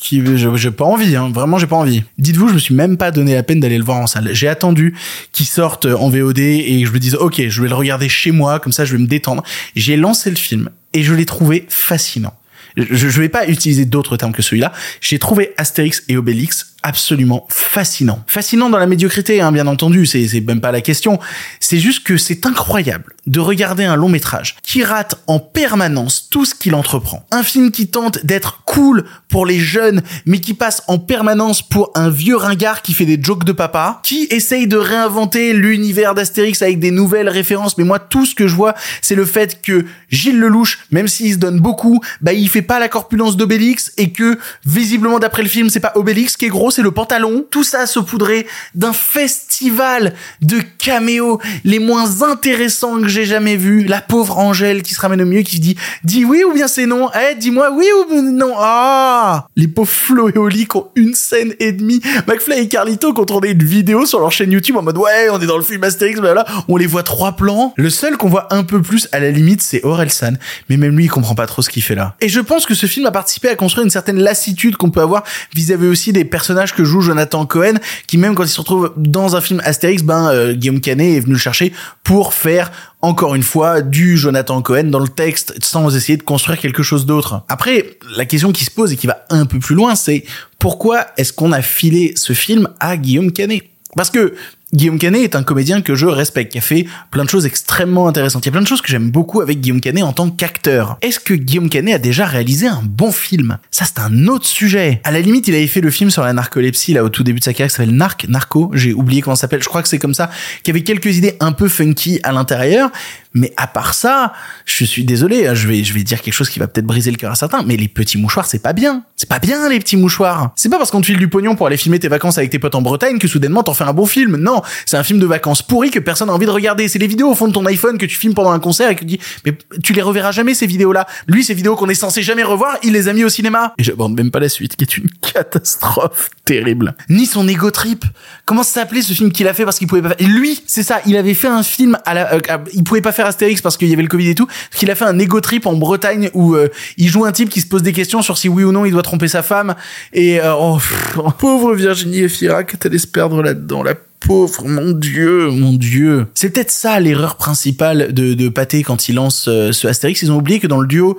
[0.03, 1.31] Qui, j'ai pas envie, hein.
[1.33, 2.03] vraiment j'ai pas envie.
[2.19, 4.31] Dites-vous, je me suis même pas donné la peine d'aller le voir en salle.
[4.33, 4.97] J'ai attendu
[5.31, 8.33] qu'il sorte en VOD et que je me dise, ok, je vais le regarder chez
[8.33, 9.45] moi, comme ça je vais me détendre.
[9.77, 12.35] J'ai lancé le film et je l'ai trouvé fascinant.
[12.77, 14.73] Je, je vais pas utiliser d'autres termes que celui-là.
[15.01, 18.23] J'ai trouvé Astérix et Obélix absolument fascinant.
[18.27, 21.19] Fascinant dans la médiocrité, hein, bien entendu, c'est même pas la question.
[21.61, 26.45] C'est juste que c'est incroyable de regarder un long métrage qui rate en permanence tout
[26.45, 27.25] ce qu'il entreprend.
[27.31, 31.93] Un film qui tente d'être cool pour les jeunes, mais qui passe en permanence pour
[31.95, 36.63] un vieux ringard qui fait des jokes de papa, qui essaye de réinventer l'univers d'Astérix
[36.63, 37.79] avec des nouvelles références.
[37.79, 41.33] Mais moi, tout ce que je vois, c'est le fait que Gilles Lelouch, même s'il
[41.33, 45.49] se donne beaucoup, bah il fait pas la corpulence d'Obélix et que visiblement d'après le
[45.49, 47.45] film, c'est pas Obélix qui est gros, c'est le pantalon.
[47.51, 53.85] Tout ça saupoudré d'un festival de caméos les moins intéressants que j'ai jamais vus.
[53.85, 56.87] La pauvre Angèle qui se ramène au mieux, qui dit dis oui ou bien c'est
[56.87, 57.11] non?
[57.15, 58.55] Eh, dis-moi oui ou non?
[58.59, 62.01] Ah, les pauvres Flo et Oli qui ont une scène et demie.
[62.27, 65.29] McFly et Carlito qui ont tourné une vidéo sur leur chaîne YouTube en mode ouais,
[65.31, 67.75] on est dans le film Astérix, là, on les voit trois plans.
[67.77, 70.35] Le seul qu'on voit un peu plus à la limite, c'est Orelsan,
[70.69, 72.15] mais même lui, il comprend pas trop ce qu'il fait là.
[72.21, 75.01] Et je pense que ce film a participé à construire une certaine lassitude qu'on peut
[75.01, 77.75] avoir vis-à-vis aussi des personnages que joue Jonathan Cohen,
[78.07, 81.21] qui même quand il se retrouve dans un film Astérix, ben euh, Guillaume Canet est
[81.21, 81.73] venu le chercher
[82.05, 82.71] pour faire
[83.01, 87.05] encore une fois du Jonathan Cohen dans le texte sans essayer de construire quelque chose
[87.05, 87.43] d'autre.
[87.49, 90.25] Après, la question qui se pose et qui va un peu plus loin, c'est
[90.61, 93.65] pourquoi est-ce qu'on a filé ce film à Guillaume Canet?
[93.97, 94.35] Parce que
[94.75, 98.09] Guillaume Canet est un comédien que je respecte, qui a fait plein de choses extrêmement
[98.09, 98.47] intéressantes.
[98.47, 100.97] Il y a plein de choses que j'aime beaucoup avec Guillaume Canet en tant qu'acteur.
[101.03, 103.59] Est-ce que Guillaume Canet a déjà réalisé un bon film?
[103.71, 105.03] Ça, c'est un autre sujet.
[105.05, 107.41] À la limite, il avait fait le film sur la narcolepsie, là, au tout début
[107.41, 109.89] de sa carrière, qui s'appelle Narc, Narco, j'ai oublié comment ça s'appelle, je crois que
[109.89, 110.31] c'est comme ça,
[110.63, 112.91] qui avait quelques idées un peu funky à l'intérieur,
[113.35, 114.33] mais à part ça,
[114.65, 117.11] je suis désolé, hein, je vais, je vais dire quelque chose qui va peut-être briser
[117.11, 119.05] le cœur à certains, mais les petits mouchoirs, c'est pas bien.
[119.17, 120.53] C'est pas bien, les petits mouchoirs.
[120.57, 122.59] C'est pas parce qu'on te file du pognon pour aller filmer tes vacances avec tes
[122.59, 124.37] potes en Bretagne que soudainement t'en fais un bon film.
[124.37, 124.62] Non.
[124.87, 126.89] C'est un film de vacances pourri que personne n'a envie de regarder.
[126.89, 128.95] C'est les vidéos au fond de ton iPhone que tu filmes pendant un concert et
[128.95, 131.07] que tu dis, mais tu les reverras jamais ces vidéos-là.
[131.27, 133.75] Lui, ces vidéos qu'on est censé jamais revoir, il les a mis au cinéma.
[133.79, 136.95] Et j'aborde même pas la suite, qui est une catastrophe terrible.
[137.09, 138.05] Ni son ego trip.
[138.45, 140.29] Comment s'appelait ce film qu'il a fait parce qu'il pouvait pas faire...
[140.29, 142.41] Lui, c'est ça, il avait fait un film à la, euh,
[142.73, 144.95] il pouvait pas faire Astérix parce qu'il y avait le Covid et tout, qu'il a
[144.95, 147.83] fait un ego trip en Bretagne où euh, il joue un type qui se pose
[147.83, 149.75] des questions sur si oui ou non il doit tromper sa femme
[150.13, 153.95] et euh, oh, pff, pauvre Virginie Efira que t'allais se perdre là-dedans la
[154.27, 159.17] pauvre mon dieu mon dieu c'est peut-être ça l'erreur principale de, de Pathé quand il
[159.17, 161.19] lance euh, ce Astérix ils ont oublié que dans le duo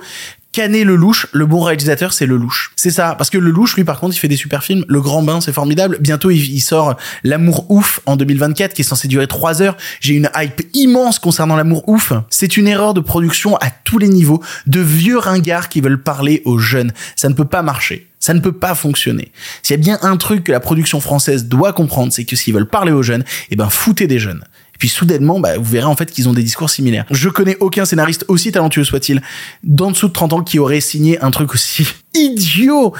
[0.54, 2.72] Canet le louche, le bon réalisateur c'est le louche.
[2.76, 4.84] C'est ça, parce que le louche lui par contre il fait des super films.
[4.86, 5.98] Le Grand Bain c'est formidable.
[6.00, 9.76] Bientôt il sort L'amour ouf en 2024 qui est censé durer trois heures.
[9.98, 12.12] J'ai une hype immense concernant L'amour ouf.
[12.30, 16.40] C'est une erreur de production à tous les niveaux, de vieux ringards qui veulent parler
[16.44, 16.92] aux jeunes.
[17.16, 18.06] Ça ne peut pas marcher.
[18.24, 19.32] Ça ne peut pas fonctionner.
[19.62, 22.54] S'il y a bien un truc que la production française doit comprendre, c'est que s'ils
[22.54, 24.42] veulent parler aux jeunes, eh ben foutez des jeunes.
[24.74, 27.04] Et puis soudainement, bah, vous verrez en fait qu'ils ont des discours similaires.
[27.10, 29.20] Je connais aucun scénariste aussi talentueux soit-il,
[29.62, 32.94] d'en dessous de 30 ans qui aurait signé un truc aussi idiot,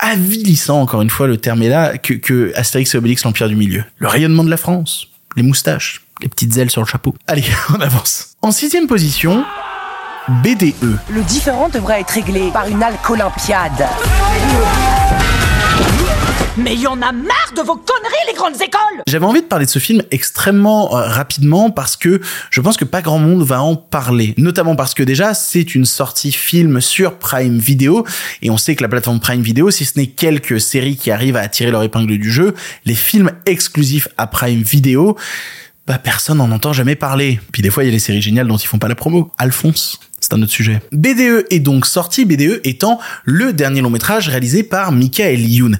[0.00, 3.56] avilissant, encore une fois, le terme est là, que, que Astérix et Obélix, l'Empire du
[3.56, 3.84] Milieu.
[3.96, 7.14] Le rayonnement de la France, les moustaches, les petites ailes sur le chapeau.
[7.26, 8.36] Allez, on avance.
[8.42, 9.46] En sixième position,
[10.28, 10.98] BDE.
[11.08, 13.86] Le différent devrait être réglé par une alcoolympiade.
[16.58, 19.46] Mais il y en a marre de vos conneries, les grandes écoles J'avais envie de
[19.46, 23.42] parler de ce film extrêmement euh, rapidement parce que je pense que pas grand monde
[23.42, 24.34] va en parler.
[24.36, 28.04] Notamment parce que déjà, c'est une sortie film sur Prime Video
[28.42, 31.36] et on sait que la plateforme Prime Video, si ce n'est quelques séries qui arrivent
[31.36, 35.16] à attirer leur épingle du jeu, les films exclusifs à Prime Video,
[35.86, 37.40] bah personne n'en entend jamais parler.
[37.50, 39.32] Puis des fois, il y a les séries géniales dont ils font pas la promo.
[39.38, 39.98] Alphonse.
[40.20, 40.80] C'est un autre sujet.
[40.92, 45.78] BDE est donc sorti, BDE étant le dernier long métrage réalisé par Michael Youn.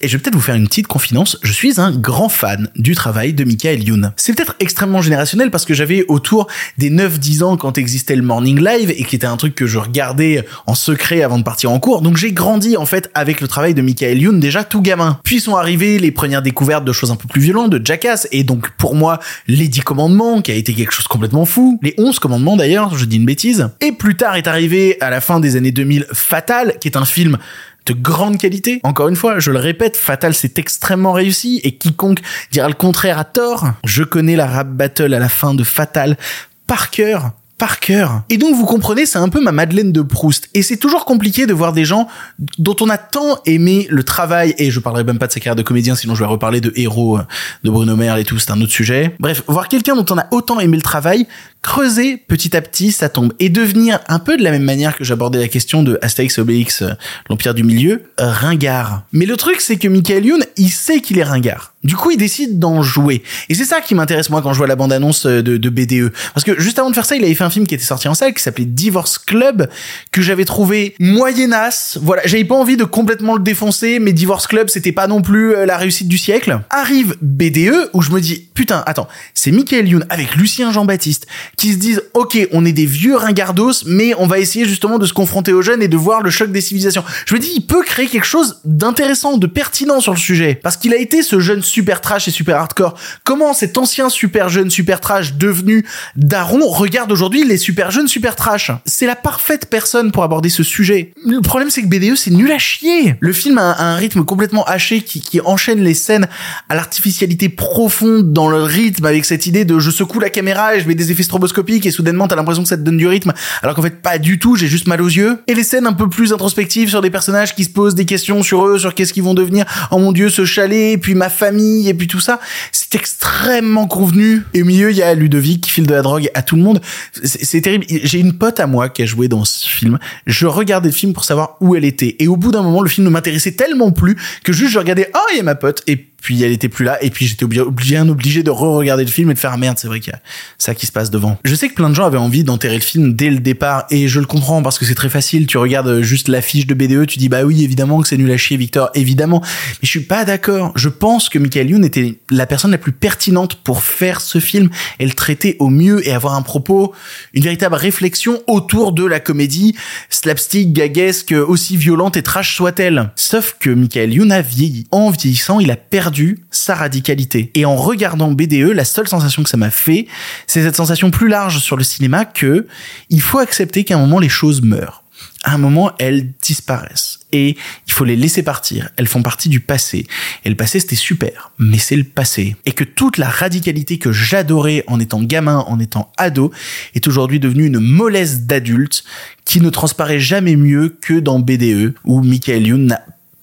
[0.00, 2.94] Et je vais peut-être vous faire une petite confidence, je suis un grand fan du
[2.94, 4.12] travail de Michael Youn.
[4.16, 6.46] C'est peut-être extrêmement générationnel parce que j'avais autour
[6.78, 9.78] des 9-10 ans quand existait le Morning Live et qui était un truc que je
[9.78, 12.00] regardais en secret avant de partir en cours.
[12.00, 15.18] Donc j'ai grandi en fait avec le travail de Michael Youn déjà tout gamin.
[15.24, 18.44] Puis sont arrivées les premières découvertes de choses un peu plus violentes, de Jackass et
[18.44, 21.78] donc pour moi les 10 commandements qui a été quelque chose de complètement fou.
[21.82, 23.68] Les 11 commandements d'ailleurs, je dis une bêtise.
[23.82, 27.06] Et plus tard est arrivé à la fin des années 2000 Fatal qui est un
[27.06, 27.38] film
[27.86, 28.80] de grande qualité.
[28.82, 32.20] Encore une fois, je le répète, Fatal c'est extrêmement réussi et quiconque
[32.52, 33.68] dira le contraire a tort.
[33.84, 36.18] Je connais la rap battle à la fin de Fatal
[36.66, 37.32] par cœur.
[37.56, 38.22] Par cœur.
[38.30, 40.48] Et donc, vous comprenez, c'est un peu ma Madeleine de Proust.
[40.54, 42.08] Et c'est toujours compliqué de voir des gens
[42.56, 45.56] dont on a tant aimé le travail, et je parlerai même pas de sa carrière
[45.56, 47.22] de comédien, sinon je vais reparler de héros euh,
[47.62, 49.14] de Bruno Merle et tout, c'est un autre sujet.
[49.20, 51.26] Bref, voir quelqu'un dont on a autant aimé le travail,
[51.62, 55.04] creuser petit à petit sa tombe et devenir un peu de la même manière que
[55.04, 56.90] j'abordais la question de Astérix Obélix, euh,
[57.28, 59.02] l'Empire du Milieu, euh, ringard.
[59.12, 61.74] Mais le truc, c'est que Michael Youn, il sait qu'il est ringard.
[61.82, 63.22] Du coup, il décide d'en jouer.
[63.48, 66.12] Et c'est ça qui m'intéresse moi quand je vois la bande-annonce euh, de, de BDE.
[66.34, 68.08] Parce que juste avant de faire ça, il avait fait un film qui était sorti
[68.08, 69.68] en salle qui s'appelait Divorce Club,
[70.12, 71.98] que j'avais trouvé moyennasse.
[72.02, 75.66] Voilà, j'avais pas envie de complètement le défoncer, mais Divorce Club, c'était pas non plus
[75.66, 76.60] la réussite du siècle.
[76.70, 81.72] Arrive BDE, où je me dis, putain, attends, c'est Michael Youn avec Lucien Jean-Baptiste, qui
[81.72, 85.12] se disent, ok, on est des vieux ringardos, mais on va essayer justement de se
[85.12, 87.04] confronter aux jeunes et de voir le choc des civilisations.
[87.26, 90.54] Je me dis, il peut créer quelque chose d'intéressant, de pertinent sur le sujet.
[90.54, 92.94] Parce qu'il a été ce jeune super trash et super hardcore.
[93.24, 95.84] Comment cet ancien super jeune super trash devenu
[96.16, 98.70] daron regarde aujourd'hui les super jeunes super trash?
[98.86, 101.12] C'est la parfaite personne pour aborder ce sujet.
[101.26, 103.16] Le problème c'est que BDE c'est nul à chier.
[103.20, 106.28] Le film a un, rythme complètement haché qui, qui enchaîne les scènes
[106.68, 110.80] à l'artificialité profonde dans le rythme avec cette idée de je secoue la caméra et
[110.80, 111.39] je mets des effets stroboscopiques
[111.84, 114.38] et soudainement t'as l'impression que ça te donne du rythme alors qu'en fait pas du
[114.38, 115.38] tout, j'ai juste mal aux yeux.
[115.46, 118.42] Et les scènes un peu plus introspectives sur des personnages qui se posent des questions
[118.42, 119.64] sur eux, sur qu'est-ce qu'ils vont devenir.
[119.90, 122.40] Oh mon dieu, ce chalet, et puis ma famille, et puis tout ça.
[122.72, 124.42] C'est extrêmement convenu.
[124.54, 126.62] Et au milieu, il y a Ludovic qui file de la drogue à tout le
[126.62, 126.80] monde.
[127.22, 127.84] C'est c'est terrible.
[127.88, 129.98] J'ai une pote à moi qui a joué dans ce film.
[130.26, 132.16] Je regardais le film pour savoir où elle était.
[132.18, 135.10] Et au bout d'un moment, le film ne m'intéressait tellement plus que juste je regardais,
[135.14, 135.82] oh, il y a ma pote.
[135.86, 137.02] Et puis elle était plus là.
[137.02, 139.88] Et puis j'étais obligé, obligé de re-regarder le film et de faire, ah merde, c'est
[139.88, 140.20] vrai qu'il y a
[140.58, 141.38] ça qui se passe devant.
[141.44, 143.86] Je sais que plein de gens avaient envie d'enterrer le film dès le départ.
[143.90, 145.46] Et je le comprends parce que c'est très facile.
[145.46, 148.36] Tu regardes juste l'affiche de BDE, tu dis, bah oui, évidemment que c'est nul à
[148.36, 149.40] chier, Victor, évidemment.
[149.42, 150.72] Mais je suis pas d'accord.
[150.76, 154.70] Je pense que Michael Youn était la personne la plus pertinente pour faire ce film
[154.98, 156.94] et le traiter au mieux et avoir un propos,
[157.32, 159.74] une véritable réflexion autour de la comédie
[160.08, 163.10] slapstick, gaguesque, aussi violente et trash soit-elle.
[163.16, 164.86] Sauf que Michael Youn a vieilli.
[164.90, 166.09] En vieillissant, il a perdu
[166.50, 167.50] sa radicalité.
[167.54, 170.06] Et en regardant BDE, la seule sensation que ça m'a fait,
[170.46, 172.66] c'est cette sensation plus large sur le cinéma que
[173.08, 175.04] il faut accepter qu'à un moment les choses meurent.
[175.42, 177.20] À un moment, elles disparaissent.
[177.32, 178.90] et il faut les laisser partir.
[178.96, 180.06] Elles font partie du passé.
[180.44, 182.56] Et le passé, c'était super, mais c'est le passé.
[182.66, 186.52] Et que toute la radicalité que j'adorais en étant gamin, en étant ado,
[186.94, 189.04] est aujourd'hui devenue une mollesse d'adulte
[189.44, 193.02] qui ne transparaît jamais mieux que dans BDE, où Michael Youn n'a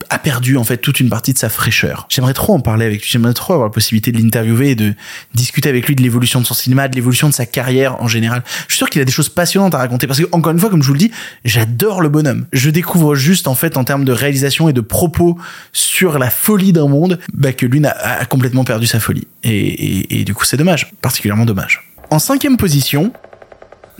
[0.10, 2.06] a perdu en fait toute une partie de sa fraîcheur.
[2.10, 4.94] J'aimerais trop en parler avec lui, j'aimerais trop avoir la possibilité de l'interviewer et de
[5.34, 8.44] discuter avec lui de l'évolution de son cinéma, de l'évolution de sa carrière en général.
[8.68, 10.70] Je suis sûr qu'il a des choses passionnantes à raconter parce que encore une fois,
[10.70, 11.12] comme je vous le dis,
[11.46, 12.46] j'adore le bonhomme.
[12.54, 15.38] Je découvre juste en fait en termes de réalisation et de propos
[15.74, 19.28] sur la folie d'un monde, bah, que lui a, complètement perdu sa folie.
[19.44, 21.94] Et du coup, c'est dommage, particulièrement dommage.
[22.10, 23.12] En cinquième position,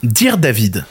[0.04, 0.86] Dire David.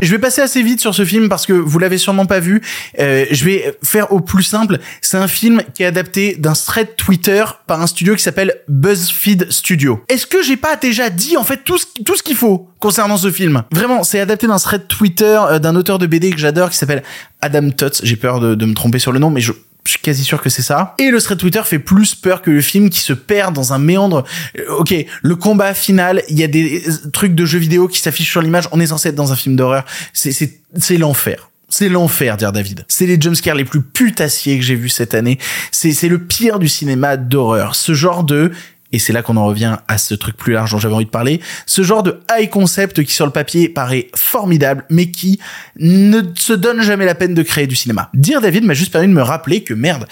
[0.00, 2.62] Je vais passer assez vite sur ce film parce que vous l'avez sûrement pas vu.
[3.00, 4.78] Euh, je vais faire au plus simple.
[5.00, 9.50] C'est un film qui est adapté d'un thread Twitter par un studio qui s'appelle BuzzFeed
[9.50, 10.00] Studio.
[10.08, 13.30] Est-ce que j'ai pas déjà dit en fait tout ce, tout qu'il faut concernant ce
[13.32, 13.64] film?
[13.72, 17.02] Vraiment, c'est adapté d'un thread Twitter euh, d'un auteur de BD que j'adore qui s'appelle
[17.40, 18.00] Adam Tutts.
[18.04, 19.52] J'ai peur de, de me tromper sur le nom, mais je
[19.88, 20.94] je suis quasi sûr que c'est ça.
[20.98, 23.78] Et le thread Twitter fait plus peur que le film qui se perd dans un
[23.78, 24.24] méandre.
[24.58, 28.00] Euh, Ok, le combat final, il y a des euh, trucs de jeux vidéo qui
[28.00, 28.68] s'affichent sur l'image.
[28.72, 29.86] On est censé être dans un film d'horreur.
[30.12, 31.50] C'est l'enfer.
[31.70, 32.84] C'est l'enfer, dire David.
[32.88, 35.38] C'est les jumpscares les plus putassiers que j'ai vus cette année.
[35.70, 37.74] C'est le pire du cinéma d'horreur.
[37.74, 38.52] Ce genre de
[38.92, 41.10] et c'est là qu'on en revient à ce truc plus large dont j'avais envie de
[41.10, 45.38] parler, ce genre de high concept qui sur le papier paraît formidable, mais qui
[45.78, 48.10] ne se donne jamais la peine de créer du cinéma.
[48.14, 50.06] Dire David m'a juste permis de me rappeler que merde,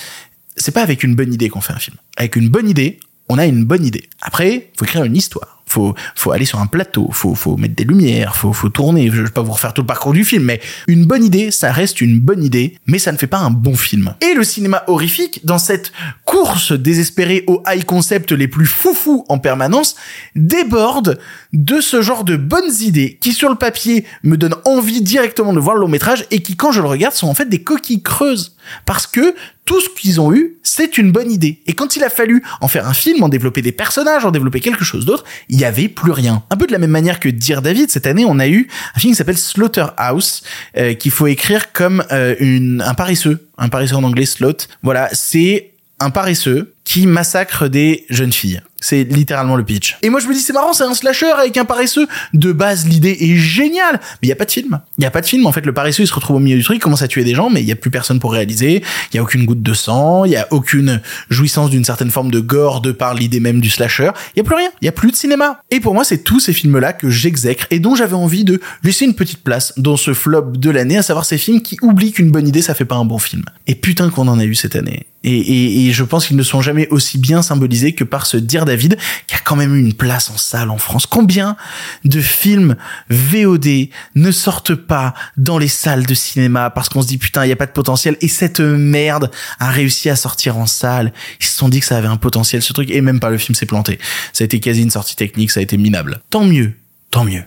[0.56, 1.96] c'est pas avec une bonne idée qu'on fait un film.
[2.16, 4.08] Avec une bonne idée, on a une bonne idée.
[4.20, 5.55] Après, faut écrire une histoire.
[5.76, 9.10] Faut, faut aller sur un plateau, faut, faut mettre des lumières, faut, faut tourner.
[9.12, 10.58] Je vais pas vous refaire tout le parcours du film, mais
[10.88, 13.76] une bonne idée, ça reste une bonne idée, mais ça ne fait pas un bon
[13.76, 14.14] film.
[14.22, 15.92] Et le cinéma horrifique, dans cette
[16.24, 19.96] course désespérée aux high concept les plus foufous en permanence,
[20.34, 21.18] déborde
[21.52, 25.60] de ce genre de bonnes idées qui, sur le papier, me donnent envie directement de
[25.60, 28.02] voir le long métrage et qui, quand je le regarde, sont en fait des coquilles
[28.02, 28.55] creuses.
[28.84, 31.60] Parce que tout ce qu'ils ont eu, c'est une bonne idée.
[31.66, 34.60] Et quand il a fallu en faire un film, en développer des personnages, en développer
[34.60, 36.42] quelque chose d'autre, il y avait plus rien.
[36.50, 39.00] Un peu de la même manière que Dire David, cette année, on a eu un
[39.00, 40.42] film qui s'appelle Slaughterhouse,
[40.76, 43.48] euh, qu'il faut écrire comme euh, une, un paresseux.
[43.58, 44.56] Un paresseux en anglais, slot.
[44.82, 48.62] Voilà, c'est un paresseux qui massacre des jeunes filles.
[48.78, 49.96] C'est littéralement le pitch.
[50.02, 52.06] Et moi je me dis c'est marrant, c'est un slasher avec un paresseux.
[52.32, 54.80] De base l'idée est géniale, mais il y a pas de film.
[54.98, 55.66] Il y a pas de film en fait.
[55.66, 57.50] Le paresseux il se retrouve au milieu du truc, il commence à tuer des gens,
[57.50, 58.84] mais il y a plus personne pour réaliser.
[59.12, 62.30] Il y a aucune goutte de sang, il y a aucune jouissance d'une certaine forme
[62.30, 64.10] de gore de par l'idée même du slasher.
[64.36, 65.60] Il y a plus rien, il y a plus de cinéma.
[65.72, 68.60] Et pour moi c'est tous ces films là que j'exècre et dont j'avais envie de
[68.84, 72.12] laisser une petite place dans ce flop de l'année, à savoir ces films qui oublient
[72.12, 73.42] qu'une bonne idée ça fait pas un bon film.
[73.66, 75.06] Et putain qu'on en a eu cette année.
[75.24, 78.36] Et, et, et je pense qu'ils ne sont jamais aussi bien symbolisés que par ce
[78.36, 81.06] Dire David, qui a quand même eu une place en salle en France.
[81.06, 81.56] Combien
[82.04, 82.76] de films
[83.08, 87.48] VOD ne sortent pas dans les salles de cinéma parce qu'on se dit putain, il
[87.48, 91.12] y a pas de potentiel et cette merde a réussi à sortir en salle.
[91.40, 93.38] Ils se sont dit que ça avait un potentiel ce truc et même pas le
[93.38, 93.98] film s'est planté.
[94.32, 96.20] Ça a été quasi une sortie technique, ça a été minable.
[96.30, 96.74] Tant mieux,
[97.10, 97.44] tant mieux.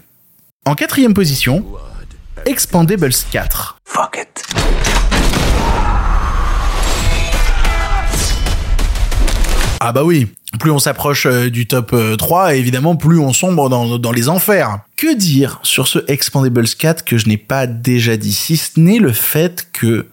[0.65, 1.65] En quatrième position,
[2.45, 3.77] Expandables 4.
[3.85, 4.43] Fuck it.
[9.81, 10.27] Ah bah oui,
[10.59, 14.79] plus on s'approche euh, du top euh, 3, évidemment, plus on sombre dans, les enfers.
[14.97, 18.99] Que dire sur ce Expandables 4 que je n'ai pas déjà dit, si ce n'est
[18.99, 20.07] le fait que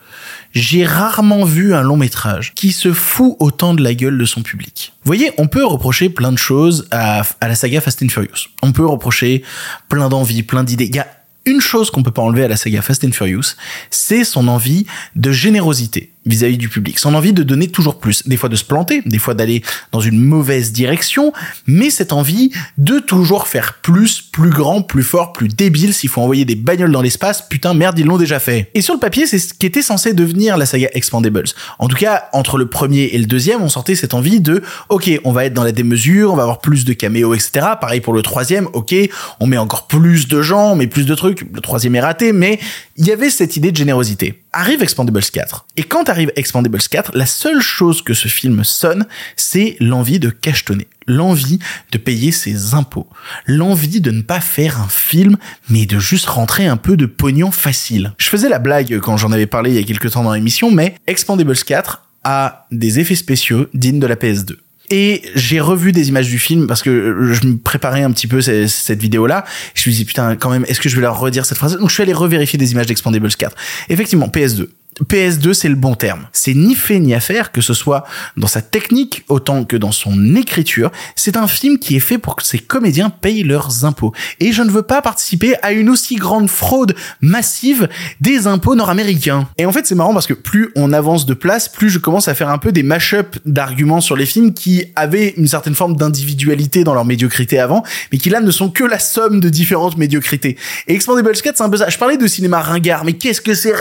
[0.52, 4.42] j'ai rarement vu un long métrage qui se fout autant de la gueule de son
[4.42, 4.92] public.
[5.04, 8.48] Vous voyez, on peut reprocher plein de choses à, à la saga Fast and Furious.
[8.62, 9.42] On peut reprocher
[9.88, 10.86] plein d'envies, plein d'idées.
[10.86, 11.08] Il y a
[11.44, 13.54] une chose qu'on peut pas enlever à la saga Fast and Furious,
[13.90, 18.36] c'est son envie de générosité vis-à-vis du public, son envie de donner toujours plus, des
[18.36, 19.62] fois de se planter, des fois d'aller
[19.92, 21.32] dans une mauvaise direction,
[21.66, 26.20] mais cette envie de toujours faire plus, plus grand, plus fort, plus débile, s'il faut
[26.20, 28.70] envoyer des bagnoles dans l'espace, putain merde, ils l'ont déjà fait.
[28.74, 31.48] Et sur le papier, c'est ce qui était censé devenir la saga Expandables.
[31.78, 35.10] En tout cas, entre le premier et le deuxième, on sentait cette envie de, ok,
[35.24, 37.66] on va être dans la démesure, on va avoir plus de caméos, etc.
[37.80, 38.94] Pareil pour le troisième, ok,
[39.40, 42.32] on met encore plus de gens, on met plus de trucs, le troisième est raté,
[42.32, 42.58] mais
[42.98, 44.42] il y avait cette idée de générosité.
[44.52, 45.66] Arrive Expandables 4.
[45.76, 49.06] Et quand arrive Expandables 4, la seule chose que ce film sonne,
[49.36, 51.58] c'est l'envie de cachetonner, l'envie
[51.92, 53.08] de payer ses impôts,
[53.46, 55.36] l'envie de ne pas faire un film,
[55.68, 58.12] mais de juste rentrer un peu de pognon facile.
[58.18, 60.70] Je faisais la blague quand j'en avais parlé il y a quelques temps dans l'émission,
[60.70, 64.56] mais Expandables 4 a des effets spéciaux dignes de la PS2.
[64.90, 68.40] Et j'ai revu des images du film parce que je me préparais un petit peu
[68.40, 69.44] cette, vidéo-là.
[69.74, 71.76] Je me suis putain, quand même, est-ce que je vais leur redire cette phrase?
[71.76, 73.56] Donc je suis allé revérifier des images d'Expandables 4.
[73.88, 74.68] Effectivement, PS2.
[75.04, 76.26] PS2, c'est le bon terme.
[76.32, 78.04] C'est ni fait ni à faire, que ce soit
[78.36, 80.90] dans sa technique autant que dans son écriture.
[81.14, 84.12] C'est un film qui est fait pour que ses comédiens payent leurs impôts.
[84.40, 87.88] Et je ne veux pas participer à une aussi grande fraude massive
[88.20, 89.48] des impôts nord-américains.
[89.58, 92.28] Et en fait, c'est marrant parce que plus on avance de place, plus je commence
[92.28, 95.96] à faire un peu des mash-up d'arguments sur les films qui avaient une certaine forme
[95.96, 97.82] d'individualité dans leur médiocrité avant,
[98.12, 100.56] mais qui là ne sont que la somme de différentes médiocrités.
[100.88, 101.88] Et Expandables 4, c'est un peu ça.
[101.88, 103.74] Je parlais de cinéma ringard, mais qu'est-ce que c'est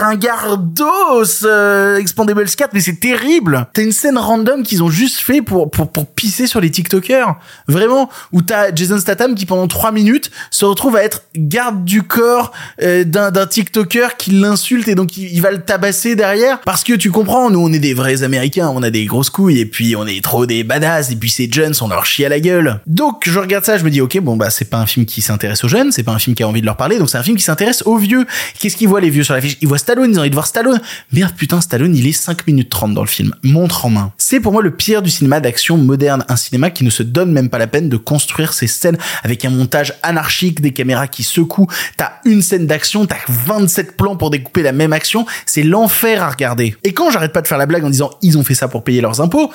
[1.06, 3.68] ringardos, euh, Expandables 4, mais c'est terrible.
[3.74, 7.36] T'as une scène random qu'ils ont juste fait pour, pour, pour pisser sur les TikTokers.
[7.68, 8.10] Vraiment.
[8.32, 12.52] Où t'as Jason Statham qui pendant 3 minutes se retrouve à être garde du corps
[12.82, 16.62] euh, d'un, d'un TikToker qui l'insulte et donc il, il va le tabasser derrière.
[16.62, 19.60] Parce que tu comprends, nous on est des vrais américains, on a des grosses couilles
[19.60, 22.30] et puis on est trop des badass et puis ces jeunes on leur chie à
[22.30, 22.80] la gueule.
[22.88, 25.22] Donc je regarde ça, je me dis ok bon bah c'est pas un film qui
[25.22, 27.18] s'intéresse aux jeunes, c'est pas un film qui a envie de leur parler, donc c'est
[27.18, 28.26] un film qui s'intéresse aux vieux.
[28.60, 29.58] Qu'est-ce qu'ils voient les vieux sur l'affiche?
[29.62, 30.80] Ils voient Stallone, ils ont envie de voir Stallone.
[31.12, 34.14] Merde putain Stallone il est 5 minutes 30 dans le film, montre en main.
[34.18, 37.32] C'est pour moi le pire du cinéma d'action moderne, un cinéma qui ne se donne
[37.32, 41.24] même pas la peine de construire ses scènes avec un montage anarchique, des caméras qui
[41.24, 41.68] secouent,
[41.98, 46.30] t'as une scène d'action, t'as 27 plans pour découper la même action, c'est l'enfer à
[46.30, 46.76] regarder.
[46.84, 48.84] Et quand j'arrête pas de faire la blague en disant ils ont fait ça pour
[48.84, 49.52] payer leurs impôts,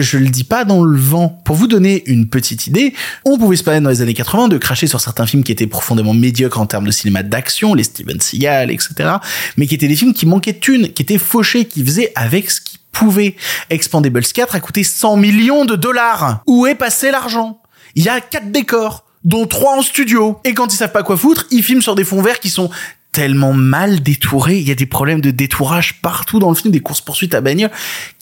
[0.00, 1.40] je le dis pas dans le vent.
[1.44, 2.94] Pour vous donner une petite idée,
[3.24, 5.66] on pouvait se permettre dans les années 80 de cracher sur certains films qui étaient
[5.66, 9.10] profondément médiocres en termes de cinéma d'action, les Steven Seagal, etc.,
[9.56, 12.60] mais qui étaient des films qui manquaient de qui étaient fauchés, qui faisaient avec ce
[12.60, 13.36] qu'ils pouvaient.
[13.70, 16.42] Expandables 4 a coûté 100 millions de dollars.
[16.46, 17.60] Où est passé l'argent?
[17.94, 20.40] Il y a quatre décors dont trois en studio.
[20.44, 22.70] Et quand ils savent pas quoi foutre, ils filment sur des fonds verts qui sont
[23.12, 24.58] tellement mal détourés.
[24.58, 27.40] Il y a des problèmes de détourage partout dans le film, des courses poursuites à
[27.40, 27.70] bagnole.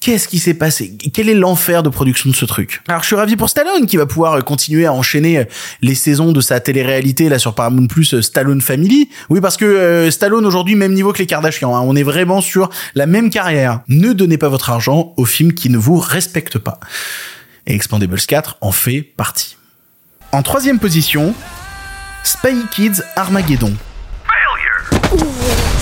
[0.00, 0.96] Qu'est-ce qui s'est passé?
[1.12, 2.80] Quel est l'enfer de production de ce truc?
[2.88, 5.44] Alors je suis ravi pour Stallone qui va pouvoir euh, continuer à enchaîner euh,
[5.82, 9.10] les saisons de sa télé-réalité là sur Paramount Plus euh, Stallone Family.
[9.28, 11.76] Oui parce que Stallone aujourd'hui même niveau que les Kardashians.
[11.76, 11.82] Hein.
[11.84, 13.80] On est vraiment sur la même carrière.
[13.88, 16.80] Ne donnez pas votre argent aux films qui ne vous respectent pas.
[17.66, 19.56] Et Expandables 4 en fait partie.
[20.32, 21.34] En troisième position,
[22.22, 23.72] Spy Kids Armageddon.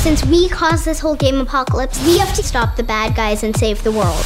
[0.07, 3.57] Since we caused this whole game apocalypse, we have to stop the bad guys and
[3.57, 4.25] save the world.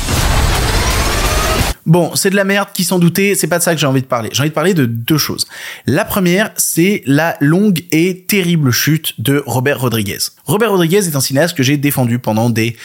[1.87, 4.03] Bon, c'est de la merde qui s'en doutait, c'est pas de ça que j'ai envie
[4.03, 4.31] de parler.
[4.33, 5.47] J'ai envie de parler de deux choses.
[5.87, 10.19] La première, c'est la longue et terrible chute de Robert Rodriguez.
[10.45, 12.77] Robert Rodriguez est un cinéaste que j'ai défendu pendant des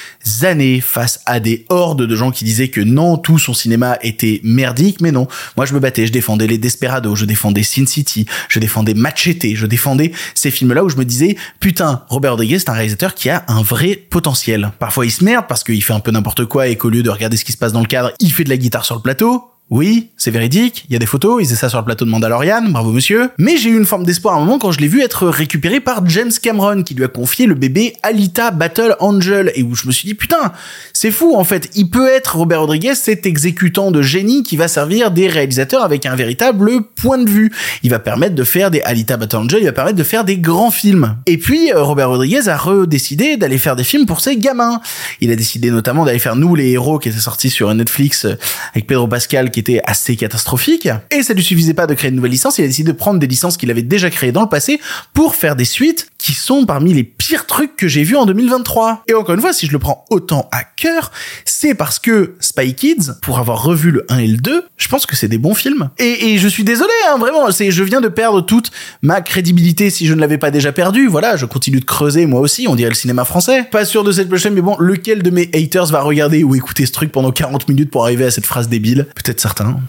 [0.43, 4.39] années face à des hordes de gens qui disaient que non, tout son cinéma était
[4.43, 5.27] merdique, mais non.
[5.57, 9.55] Moi, je me battais, je défendais les Desperados, je défendais Sin City, je défendais Machete,
[9.55, 13.29] je défendais ces films-là où je me disais, putain, Robert Rodriguez, c'est un réalisateur qui
[13.29, 14.71] a un vrai potentiel.
[14.79, 17.09] Parfois, il se merde parce qu'il fait un peu n'importe quoi et qu'au lieu de
[17.09, 19.01] regarder ce qui se passe dans le cadre, il fait de la guitare sur le
[19.01, 19.54] plateau.
[19.71, 22.11] Oui, c'est véridique, il y a des photos, ils faisaient ça sur le plateau de
[22.11, 23.31] Mandalorian, bravo monsieur.
[23.39, 25.79] Mais j'ai eu une forme d'espoir à un moment quand je l'ai vu être récupéré
[25.79, 29.87] par James Cameron, qui lui a confié le bébé Alita Battle Angel, et où je
[29.87, 30.53] me suis dit, putain,
[30.93, 34.67] c'est fou en fait, il peut être Robert Rodriguez, cet exécutant de génie qui va
[34.67, 37.51] servir des réalisateurs avec un véritable point de vue.
[37.81, 40.37] Il va permettre de faire des Alita Battle Angel, il va permettre de faire des
[40.37, 41.15] grands films.
[41.25, 44.79] Et puis, euh, Robert Rodriguez a redécidé d'aller faire des films pour ses gamins.
[45.21, 48.35] Il a décidé notamment d'aller faire Nous les héros, qui était sorti sur Netflix euh,
[48.73, 50.89] avec Pedro Pascal, qui était assez catastrophique.
[51.11, 53.21] Et ça lui suffisait pas de créer une nouvelle licence, il a décidé de prendre
[53.21, 54.81] des licences qu'il avait déjà créées dans le passé
[55.13, 59.03] pour faire des suites qui sont parmi les pires trucs que j'ai vus en 2023.
[59.07, 61.11] Et encore une fois, si je le prends autant à cœur,
[61.45, 65.05] c'est parce que Spy Kids, pour avoir revu le 1 et le 2, je pense
[65.05, 65.89] que c'est des bons films.
[65.99, 68.71] Et, et je suis désolé, hein, vraiment, c'est, je viens de perdre toute
[69.03, 71.07] ma crédibilité si je ne l'avais pas déjà perdue.
[71.07, 73.63] Voilà, je continue de creuser moi aussi, on dirait le cinéma français.
[73.71, 76.87] Pas sûr de cette prochaine, mais bon, lequel de mes haters va regarder ou écouter
[76.87, 79.05] ce truc pendant 40 minutes pour arriver à cette phrase débile?
[79.15, 79.79] Peut-être certains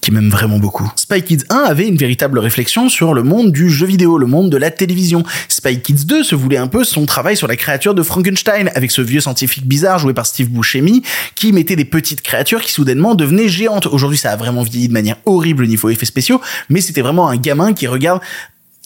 [0.00, 0.88] qui m'aime vraiment beaucoup.
[0.94, 4.48] Spy Kids 1 avait une véritable réflexion sur le monde du jeu vidéo, le monde
[4.48, 5.24] de la télévision.
[5.48, 8.92] Spy Kids 2 se voulait un peu son travail sur la créature de Frankenstein, avec
[8.92, 11.02] ce vieux scientifique bizarre joué par Steve Buscemi,
[11.34, 13.86] qui mettait des petites créatures qui soudainement devenaient géantes.
[13.86, 17.28] Aujourd'hui, ça a vraiment vieilli de manière horrible au niveau effets spéciaux, mais c'était vraiment
[17.28, 18.20] un gamin qui regarde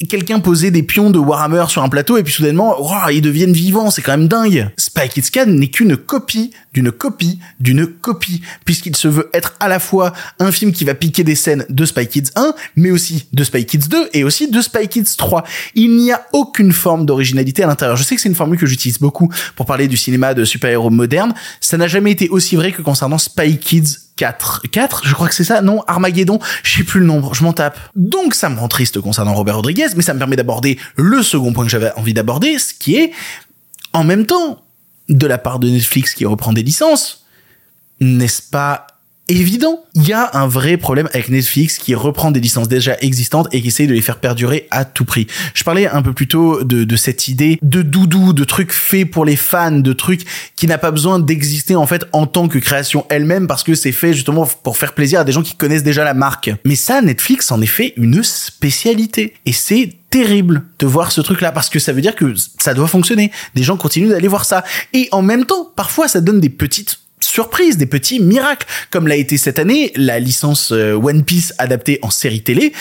[0.07, 2.77] quelqu'un poser des pions de Warhammer sur un plateau et puis soudainement,
[3.11, 4.71] ils deviennent vivants, c'est quand même dingue.
[4.77, 9.69] Spy Kids 4 n'est qu'une copie d'une copie d'une copie, puisqu'il se veut être à
[9.69, 13.27] la fois un film qui va piquer des scènes de Spy Kids 1, mais aussi
[13.33, 15.45] de Spy Kids 2 et aussi de Spy Kids 3.
[15.75, 17.97] Il n'y a aucune forme d'originalité à l'intérieur.
[17.97, 20.91] Je sais que c'est une formule que j'utilise beaucoup pour parler du cinéma de super-héros
[20.91, 21.35] moderne.
[21.61, 24.63] Ça n'a jamais été aussi vrai que concernant Spy Kids 4.
[24.71, 27.53] 4, je crois que c'est ça, non Armageddon, je sais plus le nombre, je m'en
[27.53, 27.79] tape.
[27.97, 31.53] Donc ça me rend triste concernant Robert Rodriguez, mais ça me permet d'aborder le second
[31.53, 33.13] point que j'avais envie d'aborder, ce qui est,
[33.93, 34.63] en même temps,
[35.09, 37.25] de la part de Netflix qui reprend des licences,
[38.01, 38.87] n'est-ce pas
[39.29, 39.85] évident.
[39.95, 43.63] Il y a un vrai problème avec Netflix qui reprend des licences déjà existantes et
[43.63, 45.27] qui essaye de les faire perdurer à tout prix.
[45.55, 49.11] Je parlais un peu plus tôt de, de cette idée de doudou, de trucs faits
[49.11, 50.23] pour les fans, de trucs
[50.57, 53.93] qui n'a pas besoin d'exister en fait en tant que création elle-même parce que c'est
[53.93, 56.51] fait justement pour faire plaisir à des gens qui connaissent déjà la marque.
[56.65, 59.35] Mais ça, Netflix en est fait une spécialité.
[59.47, 62.75] Et c'est terrible de voir ce truc là parce que ça veut dire que ça
[62.75, 63.33] doit fonctionner.
[63.55, 64.65] Des gens continuent d'aller voir ça.
[64.93, 69.17] Et en même temps, parfois ça donne des petites surprises, des petits miracles, comme l'a
[69.17, 72.73] été cette année la licence euh, One Piece adaptée en série télé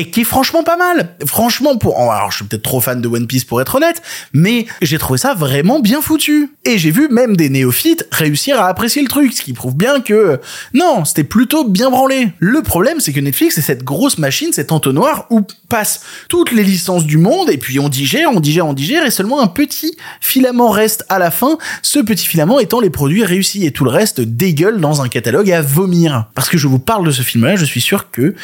[0.00, 1.14] et qui est franchement pas mal.
[1.26, 4.00] Franchement, pour alors je suis peut-être trop fan de One Piece pour être honnête,
[4.32, 6.54] mais j'ai trouvé ça vraiment bien foutu.
[6.64, 10.00] Et j'ai vu même des néophytes réussir à apprécier le truc, ce qui prouve bien
[10.00, 10.40] que
[10.72, 12.32] non, c'était plutôt bien branlé.
[12.38, 16.64] Le problème, c'est que Netflix est cette grosse machine, cet entonnoir où passent toutes les
[16.64, 19.98] licences du monde et puis on digère, on digère, on digère et seulement un petit
[20.22, 21.58] filament reste à la fin.
[21.82, 25.52] Ce petit filament étant les produits réussis et tout le reste dégueule dans un catalogue
[25.52, 26.24] à vomir.
[26.34, 28.34] Parce que je vous parle de ce film-là, je suis sûr que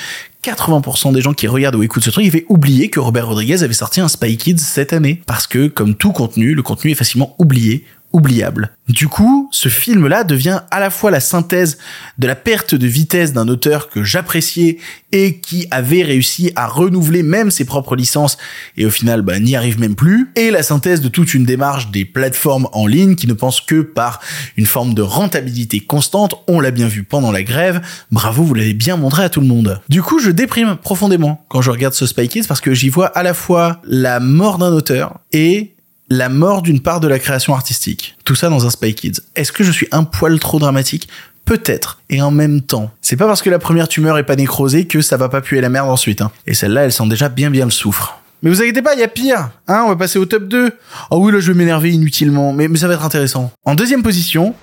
[0.46, 3.74] 80% des gens qui regardent ou écoutent ce truc, ils oublier que Robert Rodriguez avait
[3.74, 5.20] sorti un Spy Kids cette année.
[5.26, 8.70] Parce que, comme tout contenu, le contenu est facilement oublié oubliable.
[8.88, 11.78] Du coup, ce film-là devient à la fois la synthèse
[12.18, 14.78] de la perte de vitesse d'un auteur que j'appréciais
[15.12, 18.38] et qui avait réussi à renouveler même ses propres licences
[18.76, 21.90] et au final bah, n'y arrive même plus, et la synthèse de toute une démarche
[21.90, 24.20] des plateformes en ligne qui ne pensent que par
[24.56, 27.80] une forme de rentabilité constante, on l'a bien vu pendant la grève,
[28.10, 29.80] bravo, vous l'avez bien montré à tout le monde.
[29.88, 33.06] Du coup, je déprime profondément quand je regarde ce Spy Kids parce que j'y vois
[33.06, 35.75] à la fois la mort d'un auteur et
[36.08, 38.16] la mort d'une part de la création artistique.
[38.24, 39.20] Tout ça dans un Spy Kids.
[39.34, 41.08] Est-ce que je suis un poil trop dramatique?
[41.44, 42.00] Peut-être.
[42.10, 45.00] Et en même temps, c'est pas parce que la première tumeur est pas nécrosée que
[45.00, 46.20] ça va pas puer la merde ensuite.
[46.20, 46.32] Hein.
[46.46, 48.20] Et celle-là, elle sent déjà bien bien le soufre.
[48.42, 49.50] Mais vous inquiétez pas, il y a pire.
[49.68, 50.72] Hein, on va passer au top 2.
[51.10, 53.52] Oh oui, là je vais m'énerver inutilement, mais, mais ça va être intéressant.
[53.64, 54.54] En deuxième position,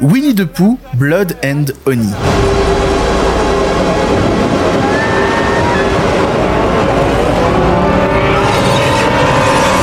[0.00, 2.12] Winnie the Pooh, Blood and Honey.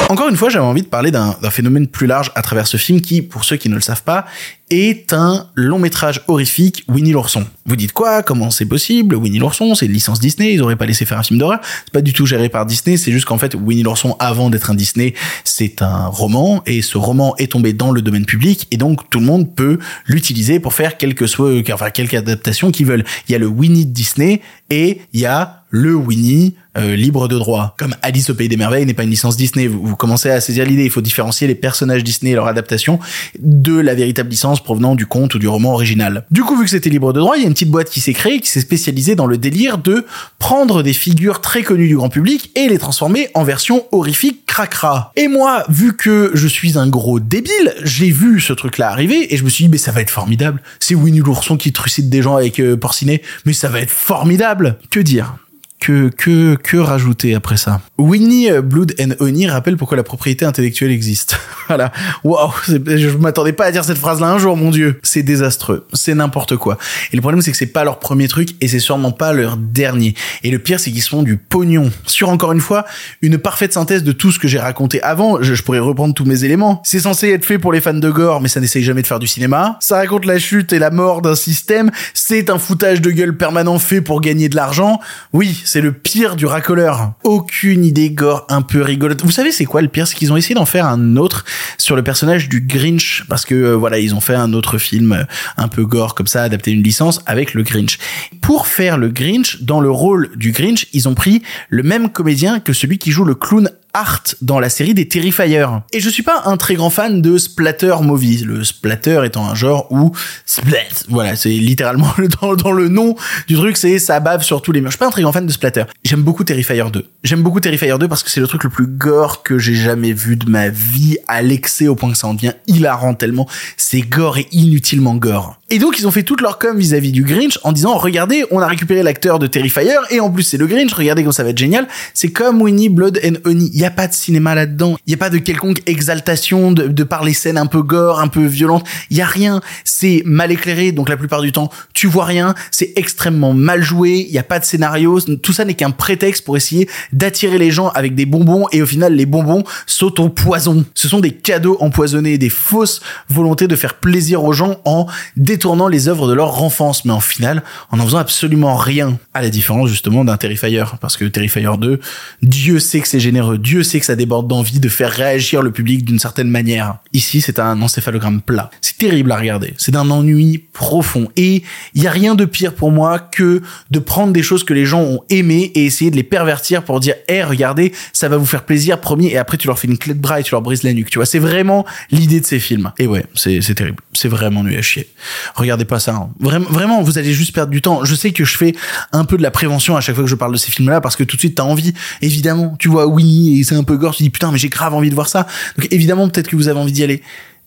[0.10, 3.00] Encore une fois, j'avais envie de parler d'un phénomène plus large à travers ce film
[3.00, 4.26] qui, pour ceux qui ne le savent pas,
[4.72, 7.46] est un long métrage horrifique Winnie l'ourson.
[7.68, 8.24] Vous dites quoi?
[8.24, 9.16] Comment c'est possible?
[9.16, 11.60] Winnie l'ourson, c'est une licence Disney, ils auraient pas laissé faire un film d'horreur.
[11.86, 14.72] C'est pas du tout géré par Disney, c'est juste qu'en fait Winnie l'ourson avant d'être
[14.72, 18.78] un Disney, c'est un roman et ce roman est tombé dans le domaine public et
[18.78, 23.06] donc tout le monde peut l'utiliser pour faire quelque soit enfin quelque adaptation qu'ils veulent.
[23.28, 24.42] Il y a le Winnie Disney
[24.72, 27.76] et il y a le Winnie euh, libre de droit.
[27.78, 30.66] Comme Alice au pays des merveilles n'est pas une licence Disney, vous, commencez à saisir
[30.66, 33.00] l'idée, il faut différencier les personnages Disney et leur adaptation
[33.40, 36.26] de la véritable licence provenant du conte ou du roman original.
[36.32, 38.02] Du coup, vu que c'était libre de droit, il y a une petite boîte qui
[38.02, 40.06] s'est créée, qui s'est spécialisée dans le délire de
[40.38, 45.12] prendre des figures très connues du grand public et les transformer en version horrifique cracra.
[45.16, 49.38] Et moi, vu que je suis un gros débile, j'ai vu ce truc-là arriver et
[49.38, 50.62] je me suis dit, mais ça va être formidable.
[50.80, 54.78] C'est Winnie l'ourson qui trucide des gens avec euh, porcinet, mais ça va être formidable.
[54.90, 55.36] Que dire?
[55.80, 60.46] Que, que, que rajouter après ça Winnie euh, Blood and Honey rappelle pourquoi la propriété
[60.46, 61.40] intellectuelle existe.
[61.68, 61.92] voilà.
[62.24, 65.00] Waouh, je m'attendais pas à dire cette phrase-là un jour, mon dieu.
[65.04, 65.88] C'est désastreux.
[65.94, 66.78] C'est n'importe quoi.
[67.12, 69.58] Et le problème, c'est que c'est pas leur premier truc et c'est sûrement pas leur
[69.58, 70.16] dernier.
[70.44, 71.92] Et le pire, c'est qu'ils se font du pognon.
[72.06, 72.86] Sur encore une fois,
[73.22, 75.42] une parfaite synthèse de tout ce que j'ai raconté avant.
[75.42, 76.82] Je, je pourrais reprendre tous mes éléments.
[76.84, 79.20] C'est censé être fait pour les fans de gore, mais ça n'essaye jamais de faire
[79.20, 79.78] du cinéma.
[79.80, 81.92] Ça raconte la chute et la mort d'un système.
[82.14, 85.00] C'est un foutage de gueule permanent fait pour gagner de l'argent.
[85.34, 87.14] Oui, c'est le pire du racoleur.
[87.24, 89.24] Aucune idée gore un peu rigolote.
[89.24, 90.08] Vous savez c'est quoi le pire?
[90.08, 91.46] C'est qu'ils ont essayé d'en faire un autre
[91.78, 95.12] sur le personnage du Grinch parce que euh, voilà, ils ont fait un autre film
[95.12, 95.24] euh,
[95.58, 98.00] un peu gore comme ça, adapté une licence avec le Grinch.
[98.42, 102.60] Pour faire le Grinch, dans le rôle du Grinch, ils ont pris le même comédien
[102.60, 105.66] que celui qui joue le clown Art dans la série des Terrifier.
[105.94, 108.44] Et je suis pas un très grand fan de splatter movie.
[108.44, 110.12] Le splatter étant un genre où
[110.46, 110.78] splat,
[111.08, 113.16] voilà, c'est littéralement dans, le nom
[113.48, 114.92] du truc, c'est ça bave sur tous les murs.
[114.92, 115.84] Je suis pas un très grand fan de splatter.
[116.04, 117.06] J'aime beaucoup Terrifier 2.
[117.24, 120.14] J'aime beaucoup Terrifier 2 parce que c'est le truc le plus gore que j'ai jamais
[120.14, 124.02] vu de ma vie à l'excès au point que ça en devient hilarant tellement c'est
[124.02, 125.60] gore et inutilement gore.
[125.72, 128.60] Et donc ils ont fait toute leur com vis-à-vis du Grinch en disant regardez, on
[128.60, 131.50] a récupéré l'acteur de Terrifier et en plus c'est le Grinch, regardez comme ça va
[131.50, 131.88] être génial.
[132.14, 133.70] C'est comme Winnie Blood and Honey.
[133.80, 134.98] Il y a pas de cinéma là-dedans.
[135.08, 138.28] Il y a pas de quelconque exaltation de, par les scènes un peu gore, un
[138.28, 138.86] peu violentes.
[139.10, 139.62] Il y a rien.
[139.86, 142.56] C'est mal éclairé donc la plupart du temps tu vois rien.
[142.72, 144.26] C'est extrêmement mal joué.
[144.28, 145.22] Il y a pas de scénario.
[145.22, 148.86] Tout ça n'est qu'un prétexte pour essayer d'attirer les gens avec des bonbons et au
[148.86, 150.84] final les bonbons sautent au poison.
[150.94, 153.00] Ce sont des cadeaux empoisonnés, des fausses
[153.30, 155.08] volontés de faire plaisir aux gens en
[155.38, 159.42] détournant les œuvres de leur enfance, mais en final, en en faisant absolument rien, à
[159.42, 162.00] la différence justement d'un Terrifier, parce que Terrifier 2,
[162.42, 165.70] Dieu sait que c'est généreux, Dieu sait que ça déborde d'envie de faire réagir le
[165.70, 166.98] public d'une certaine manière.
[167.14, 168.70] Ici, c'est un encéphalogramme plat.
[168.82, 169.74] C'est terrible à regarder.
[169.78, 171.28] C'est d'un ennui profond.
[171.36, 171.64] Et
[171.96, 174.86] il y a rien de pire pour moi que de prendre des choses que les
[174.86, 178.46] gens ont aimées et essayer de les pervertir pour dire, hé, regardez, ça va vous
[178.46, 180.62] faire plaisir, premier, et après tu leur fais une clé de bras et tu leur
[180.62, 181.10] brises la nuque.
[181.10, 182.92] Tu vois, c'est vraiment l'idée de ces films.
[183.00, 183.98] Et ouais, c'est, c'est terrible.
[184.14, 185.08] C'est vraiment nul à chier.
[185.56, 186.14] Regardez pas ça.
[186.14, 186.30] hein.
[186.40, 188.06] Vraiment, vraiment, vous allez juste perdre du temps.
[188.06, 188.76] Je sais que je fais
[189.12, 191.16] un peu de la prévention à chaque fois que je parle de ces films-là parce
[191.16, 191.94] que tout de suite t'as envie.
[192.22, 194.16] Évidemment, tu vois, oui, et c'est un peu gore.
[194.16, 195.48] Tu dis putain, mais j'ai grave envie de voir ça.
[195.78, 196.92] Donc évidemment, peut-être que vous avez envie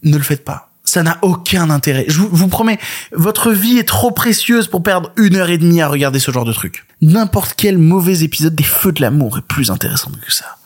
[0.03, 0.71] Ne le faites pas.
[0.85, 2.05] Ça n'a aucun intérêt.
[2.09, 2.79] Je vous, vous promets,
[3.13, 6.45] votre vie est trop précieuse pour perdre une heure et demie à regarder ce genre
[6.45, 6.85] de truc.
[7.01, 10.57] N'importe quel mauvais épisode des Feux de l'amour est plus intéressant que ça.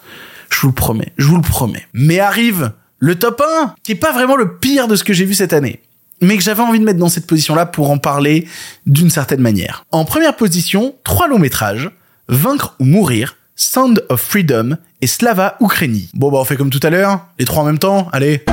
[0.50, 1.86] Je vous le promets, je vous le promets.
[1.92, 5.24] Mais arrive le top 1, qui est pas vraiment le pire de ce que j'ai
[5.24, 5.82] vu cette année.
[6.22, 8.48] Mais que j'avais envie de mettre dans cette position-là pour en parler
[8.86, 9.84] d'une certaine manière.
[9.92, 11.90] En première position, trois longs métrages.
[12.28, 16.10] Vaincre ou mourir, Sound of Freedom et Slava Ukraini.
[16.12, 18.44] Bon bah on fait comme tout à l'heure, les trois en même temps, allez.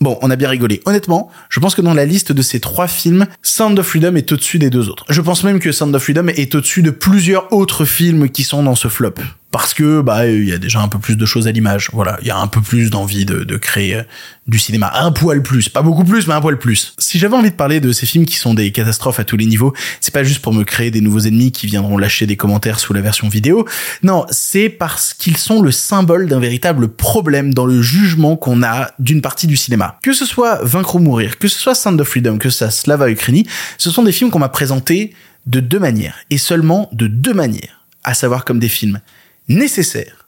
[0.00, 0.80] Bon, on a bien rigolé.
[0.86, 4.32] Honnêtement, je pense que dans la liste de ces trois films, Sound of Freedom est
[4.32, 5.04] au-dessus des deux autres.
[5.10, 8.62] Je pense même que Sound of Freedom est au-dessus de plusieurs autres films qui sont
[8.62, 9.14] dans ce flop.
[9.52, 11.90] Parce que, bah, il y a déjà un peu plus de choses à l'image.
[11.92, 12.18] Voilà.
[12.22, 14.02] Il y a un peu plus d'envie de, de créer euh,
[14.46, 14.90] du cinéma.
[14.94, 15.68] Un poil plus.
[15.68, 16.94] Pas beaucoup plus, mais un poil plus.
[16.98, 19.44] Si j'avais envie de parler de ces films qui sont des catastrophes à tous les
[19.44, 22.80] niveaux, c'est pas juste pour me créer des nouveaux ennemis qui viendront lâcher des commentaires
[22.80, 23.68] sous la version vidéo.
[24.02, 28.92] Non, c'est parce qu'ils sont le symbole d'un véritable problème dans le jugement qu'on a
[28.98, 29.98] d'une partie du cinéma.
[30.02, 32.70] Que ce soit Vaincre ou mourir, que ce soit Sound of Freedom, que ce soit
[32.70, 33.46] Slava Ukraini,
[33.76, 35.12] ce sont des films qu'on m'a présentés
[35.44, 36.16] de deux manières.
[36.30, 37.80] Et seulement de deux manières.
[38.04, 38.98] À savoir comme des films
[39.52, 40.21] nécessaires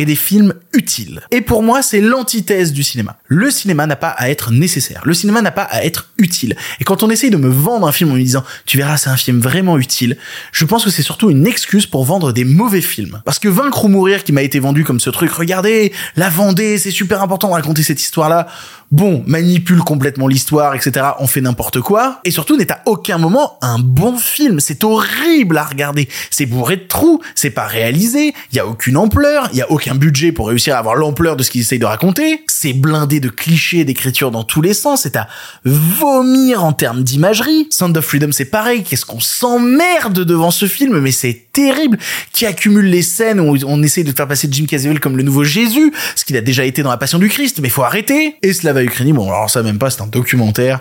[0.00, 1.20] et des films utiles.
[1.30, 3.18] Et pour moi, c'est l'antithèse du cinéma.
[3.26, 5.02] Le cinéma n'a pas à être nécessaire.
[5.04, 6.56] Le cinéma n'a pas à être utile.
[6.80, 9.10] Et quand on essaye de me vendre un film en me disant, tu verras, c'est
[9.10, 10.16] un film vraiment utile,
[10.52, 13.20] je pense que c'est surtout une excuse pour vendre des mauvais films.
[13.26, 16.78] Parce que Vaincre ou Mourir, qui m'a été vendu comme ce truc, regardez, la Vendée,
[16.78, 18.46] c'est super important de raconter cette histoire-là.
[18.90, 21.10] Bon, manipule complètement l'histoire, etc.
[21.20, 22.20] On fait n'importe quoi.
[22.24, 24.58] Et surtout, n'est à aucun moment un bon film.
[24.58, 26.08] C'est horrible à regarder.
[26.30, 27.20] C'est bourré de trous.
[27.36, 28.34] C'est pas réalisé.
[28.50, 29.48] Il y a aucune ampleur.
[29.52, 31.86] Il y a aucun budget pour réussir à avoir l'ampleur de ce qu'ils essayent de
[31.86, 32.42] raconter.
[32.46, 35.02] C'est blindé de clichés d'écriture dans tous les sens.
[35.02, 35.28] C'est à
[35.64, 37.66] vomir en termes d'imagerie.
[37.70, 38.82] Sound of Freedom, c'est pareil.
[38.82, 41.98] Qu'est-ce qu'on s'emmerde devant ce film, mais c'est terrible.
[42.32, 45.44] Qui accumule les scènes où on essaye de faire passer Jim Caviezel comme le nouveau
[45.44, 48.36] Jésus, ce qu'il a déjà été dans La Passion du Christ, mais faut arrêter.
[48.42, 50.80] Et Slava Ukraini, bon, alors ça même pas, c'est un documentaire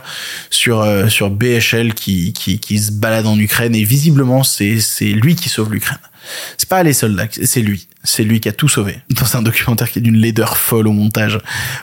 [0.50, 5.06] sur euh, sur BHL qui, qui qui se balade en Ukraine et visiblement c'est c'est
[5.06, 6.00] lui qui sauve l'Ukraine.
[6.58, 7.88] C'est pas les soldats, c'est lui.
[8.04, 9.00] C'est lui qui a tout sauvé.
[9.10, 11.40] Dans un documentaire qui est d'une laideur folle au montage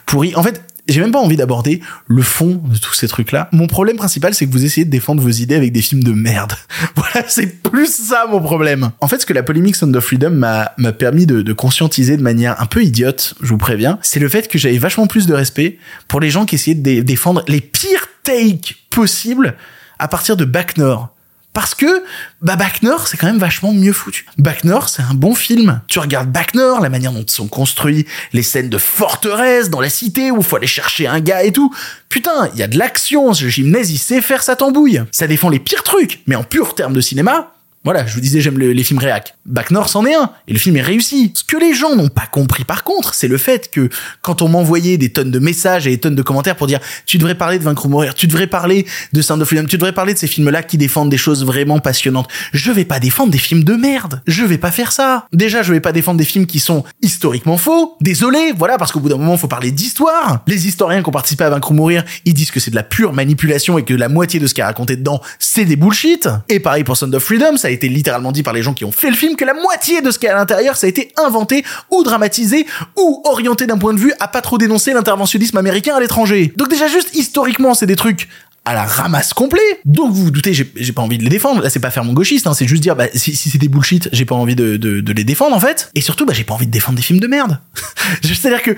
[0.07, 0.34] pourri.
[0.34, 3.49] En fait, j'ai même pas envie d'aborder le fond de tous ces trucs-là.
[3.53, 6.12] Mon problème principal, c'est que vous essayez de défendre vos idées avec des films de
[6.12, 6.53] merde.
[6.95, 8.93] voilà, c'est plus ça mon problème.
[9.01, 12.61] En fait, ce que la polémique Sound of Freedom m'a permis de, conscientiser de manière
[12.61, 15.78] un peu idiote, je vous préviens, c'est le fait que j'avais vachement plus de respect
[16.07, 19.57] pour les gens qui essayaient de dé- défendre les pires takes possibles
[19.99, 21.11] à partir de Back North.
[21.57, 22.05] Parce que,
[22.43, 24.27] bah, Back c'est quand même vachement mieux foutu.
[24.37, 25.81] Back c'est un bon film.
[25.89, 30.31] Tu regardes Back la manière dont sont construits les scènes de forteresse dans la cité
[30.31, 31.75] où faut aller chercher un gars et tout.
[32.11, 35.03] Putain, il y a de l'action, ce gymnase, il sait faire sa tambouille.
[35.13, 36.21] Ça défend les pires trucs.
[36.27, 37.55] Mais en pur terme de cinéma,
[37.87, 39.34] voilà, je vous disais, j'aime le- les films réac.
[39.47, 41.32] Back North en est un, et le film est réussi.
[41.34, 43.89] Ce que les gens n'ont pas compris par contre, c'est le fait que
[44.22, 47.16] quand on m'envoyait des tonnes de messages et des tonnes de commentaires pour dire tu
[47.18, 49.93] devrais parler de Vaincre ou Mourir, tu devrais parler de Sound of Freedom, tu devrais
[49.93, 52.28] parler de ces films-là qui défendent des choses vraiment passionnantes.
[52.53, 54.20] Je vais pas défendre des films de merde.
[54.26, 55.26] Je vais pas faire ça.
[55.32, 57.97] Déjà, je vais pas défendre des films qui sont historiquement faux.
[58.01, 60.43] Désolé, voilà, parce qu'au bout d'un moment, faut parler d'histoire.
[60.47, 62.82] Les historiens qui ont participé à Vaincre ou Mourir, ils disent que c'est de la
[62.82, 66.28] pure manipulation et que la moitié de ce qui est raconté dedans, c'est des bullshit.
[66.49, 68.93] Et pareil pour Sound of Freedom, ça été littéralement dit par les gens qui ont
[68.93, 70.91] fait le film que la moitié de ce qu'il y a à l'intérieur, ça a
[70.91, 72.66] été inventé ou dramatisé
[72.97, 76.53] ou orienté d'un point de vue à pas trop dénoncer l'interventionnisme américain à l'étranger.
[76.57, 78.29] Donc déjà juste historiquement, c'est des trucs
[78.67, 79.61] à la ramasse complet.
[79.85, 81.62] Donc vous vous doutez, j'ai pas envie de les défendre.
[81.62, 84.09] Là, c'est pas faire mon gauchiste, hein, c'est juste dire, bah, si, c'est des bullshit,
[84.12, 85.91] j'ai pas envie de, les défendre en fait.
[85.95, 87.61] Et surtout, bah, j'ai pas envie de défendre des films de merde.
[88.23, 88.73] C'est-à-dire que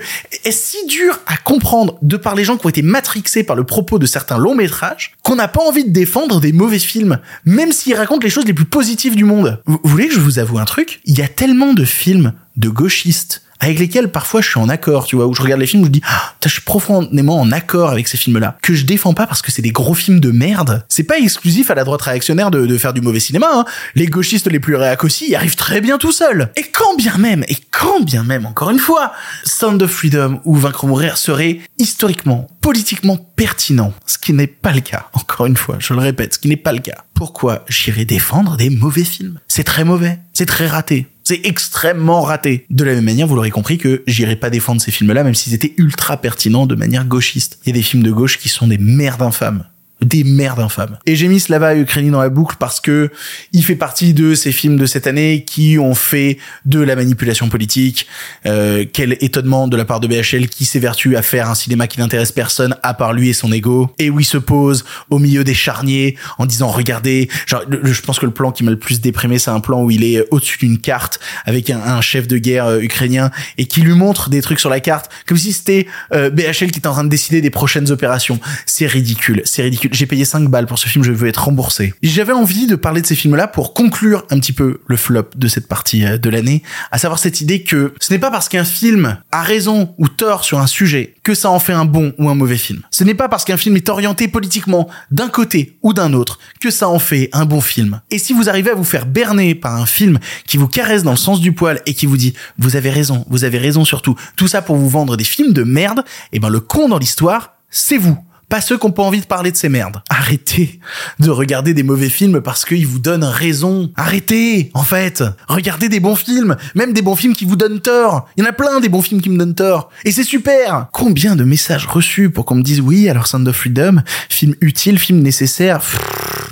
[0.45, 3.63] est-ce si dur à comprendre de par les gens qui ont été matrixés par le
[3.63, 7.71] propos de certains longs métrages qu'on n'a pas envie de défendre des mauvais films, même
[7.71, 9.59] s'ils racontent les choses les plus positives du monde?
[9.65, 11.01] Vous voulez que je vous avoue un truc?
[11.05, 15.05] Il y a tellement de films de gauchistes avec lesquels parfois je suis en accord,
[15.05, 17.51] tu vois, où je regarde les films, où je dis, ah, je suis profondément en
[17.51, 20.31] accord avec ces films-là, que je défends pas parce que c'est des gros films de
[20.31, 20.85] merde.
[20.89, 23.65] C'est pas exclusif à la droite réactionnaire de, faire du mauvais cinéma, hein.
[23.95, 26.51] Les gauchistes les plus réac aussi y arrivent très bien tout seuls.
[26.55, 29.11] Et quand bien même, et quand bien même, encore une fois,
[29.43, 34.71] Sound of Freedom ou Vaincre ou Mourir serait historiquement, politiquement pertinent, ce qui n'est pas
[34.71, 37.03] le cas, encore une fois, je le répète, ce qui n'est pas le cas.
[37.13, 39.39] Pourquoi j'irais défendre des mauvais films?
[39.47, 41.07] C'est très mauvais, c'est très raté.
[41.29, 42.65] C'est extrêmement raté.
[42.71, 45.53] De la même manière, vous l'aurez compris que j'irai pas défendre ces films-là, même s'ils
[45.53, 47.59] étaient ultra pertinents de manière gauchiste.
[47.63, 49.63] Il y a des films de gauche qui sont des merdes infâmes
[50.01, 50.97] des merdes infâmes.
[51.05, 53.11] Et j'ai mis Slava Ukraini dans la boucle parce que
[53.51, 57.49] il fait partie de ces films de cette année qui ont fait de la manipulation
[57.49, 58.07] politique.
[58.45, 61.99] Euh, quel étonnement de la part de BHL qui s'évertue à faire un cinéma qui
[61.99, 65.43] n'intéresse personne à part lui et son ego et où il se pose au milieu
[65.43, 69.01] des charniers en disant regardez, genre je pense que le plan qui m'a le plus
[69.01, 72.37] déprimé c'est un plan où il est au-dessus d'une carte avec un, un, chef de
[72.37, 75.87] guerre euh, ukrainien et qui lui montre des trucs sur la carte comme si c'était
[76.13, 78.39] euh, BHL qui était en train de décider des prochaines opérations.
[78.65, 81.93] C'est ridicule, c'est ridicule j'ai payé 5 balles pour ce film, je veux être remboursé.
[82.01, 85.47] J'avais envie de parler de ces films-là pour conclure un petit peu le flop de
[85.47, 88.63] cette partie euh, de l'année, à savoir cette idée que ce n'est pas parce qu'un
[88.63, 92.29] film a raison ou tort sur un sujet que ça en fait un bon ou
[92.29, 92.81] un mauvais film.
[92.91, 96.71] Ce n'est pas parce qu'un film est orienté politiquement d'un côté ou d'un autre que
[96.71, 98.01] ça en fait un bon film.
[98.11, 101.11] Et si vous arrivez à vous faire berner par un film qui vous caresse dans
[101.11, 104.15] le sens du poil et qui vous dit vous avez raison, vous avez raison surtout,
[104.35, 107.55] tout ça pour vous vendre des films de merde, eh ben le con dans l'histoire,
[107.69, 108.17] c'est vous
[108.49, 110.01] pas ceux qui ont pas envie de parler de ces merdes.
[110.09, 110.79] Arrêtez
[111.19, 113.91] de regarder des mauvais films parce qu'ils vous donnent raison.
[113.95, 115.23] Arrêtez, en fait.
[115.47, 118.27] Regardez des bons films, même des bons films qui vous donnent tort.
[118.35, 119.89] Il y en a plein des bons films qui me donnent tort.
[120.03, 120.87] Et c'est super.
[120.91, 124.97] Combien de messages reçus pour qu'on me dise oui, alors Sound of Freedom, film utile,
[124.97, 125.81] film nécessaire.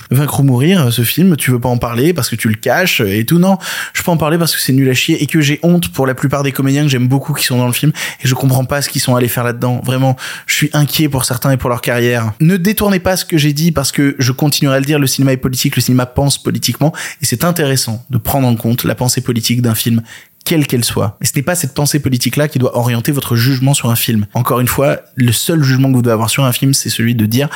[0.10, 3.02] Vaincre ou mourir, ce film, tu veux pas en parler parce que tu le caches
[3.02, 3.39] et tout.
[3.39, 3.58] Non,
[3.93, 6.08] je peux en parler parce que c'est nul à chier et que j'ai honte pour
[6.08, 7.91] la plupart des comédiens que j'aime beaucoup qui sont dans le film
[8.24, 9.82] et je comprends pas ce qu'ils sont allés faire là-dedans.
[9.84, 12.34] Vraiment, je suis inquiet pour certains et pour leur carrière.
[12.42, 15.08] Ne détournez pas ce que j'ai dit parce que je continuerai à le dire, le
[15.08, 18.94] cinéma est politique, le cinéma pense politiquement et c'est intéressant de prendre en compte la
[18.94, 20.02] pensée politique d'un film
[20.44, 21.18] quelle qu'elle soit.
[21.22, 24.26] Et ce n'est pas cette pensée politique-là qui doit orienter votre jugement sur un film.
[24.34, 27.16] Encore une fois, le seul jugement que vous devez avoir sur un film, c'est celui
[27.16, 27.48] de dire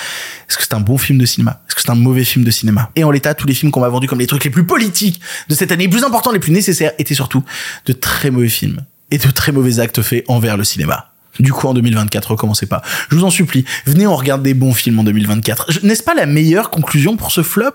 [0.47, 1.61] est-ce que c'est un bon film de cinéma?
[1.67, 2.89] Est-ce que c'est un mauvais film de cinéma?
[2.95, 5.19] Et en l'état, tous les films qu'on m'a vendus comme les trucs les plus politiques
[5.49, 7.43] de cette année, les plus importants, les plus nécessaires, étaient surtout
[7.85, 8.79] de très mauvais films
[9.09, 11.10] et de très mauvais actes faits envers le cinéma.
[11.39, 12.81] Du coup, en 2024, recommencez pas.
[13.09, 15.83] Je vous en supplie, venez, on regarde des bons films en 2024.
[15.83, 17.71] N'est-ce pas la meilleure conclusion pour ce flop?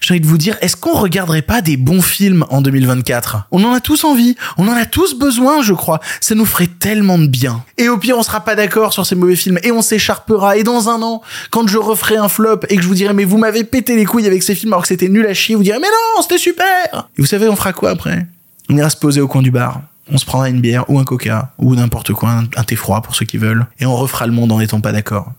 [0.00, 3.64] J'ai envie de vous dire, est-ce qu'on regarderait pas des bons films en 2024 On
[3.64, 6.00] en a tous envie, on en a tous besoin, je crois.
[6.20, 7.64] Ça nous ferait tellement de bien.
[7.78, 10.56] Et au pire, on sera pas d'accord sur ces mauvais films et on s'écharpera.
[10.56, 13.24] Et dans un an, quand je referai un flop et que je vous dirai, mais
[13.24, 15.62] vous m'avez pété les couilles avec ces films alors que c'était nul à chier, vous
[15.62, 18.26] direz, mais non, c'était super Et vous savez, on fera quoi après?
[18.68, 19.80] On ira se poser au coin du bar
[20.10, 23.14] on se prendra une bière ou un coca ou n'importe quoi, un, thé froid pour
[23.14, 25.32] ceux qui veulent, et on refera le monde en n'étant pas d'accord.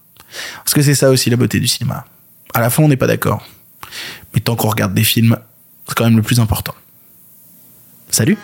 [0.63, 2.05] Parce que c'est ça aussi la beauté du cinéma.
[2.53, 3.45] À la fin, on n'est pas d'accord.
[4.34, 5.38] Mais tant qu'on regarde des films,
[5.88, 6.74] c'est quand même le plus important.
[8.09, 8.38] Salut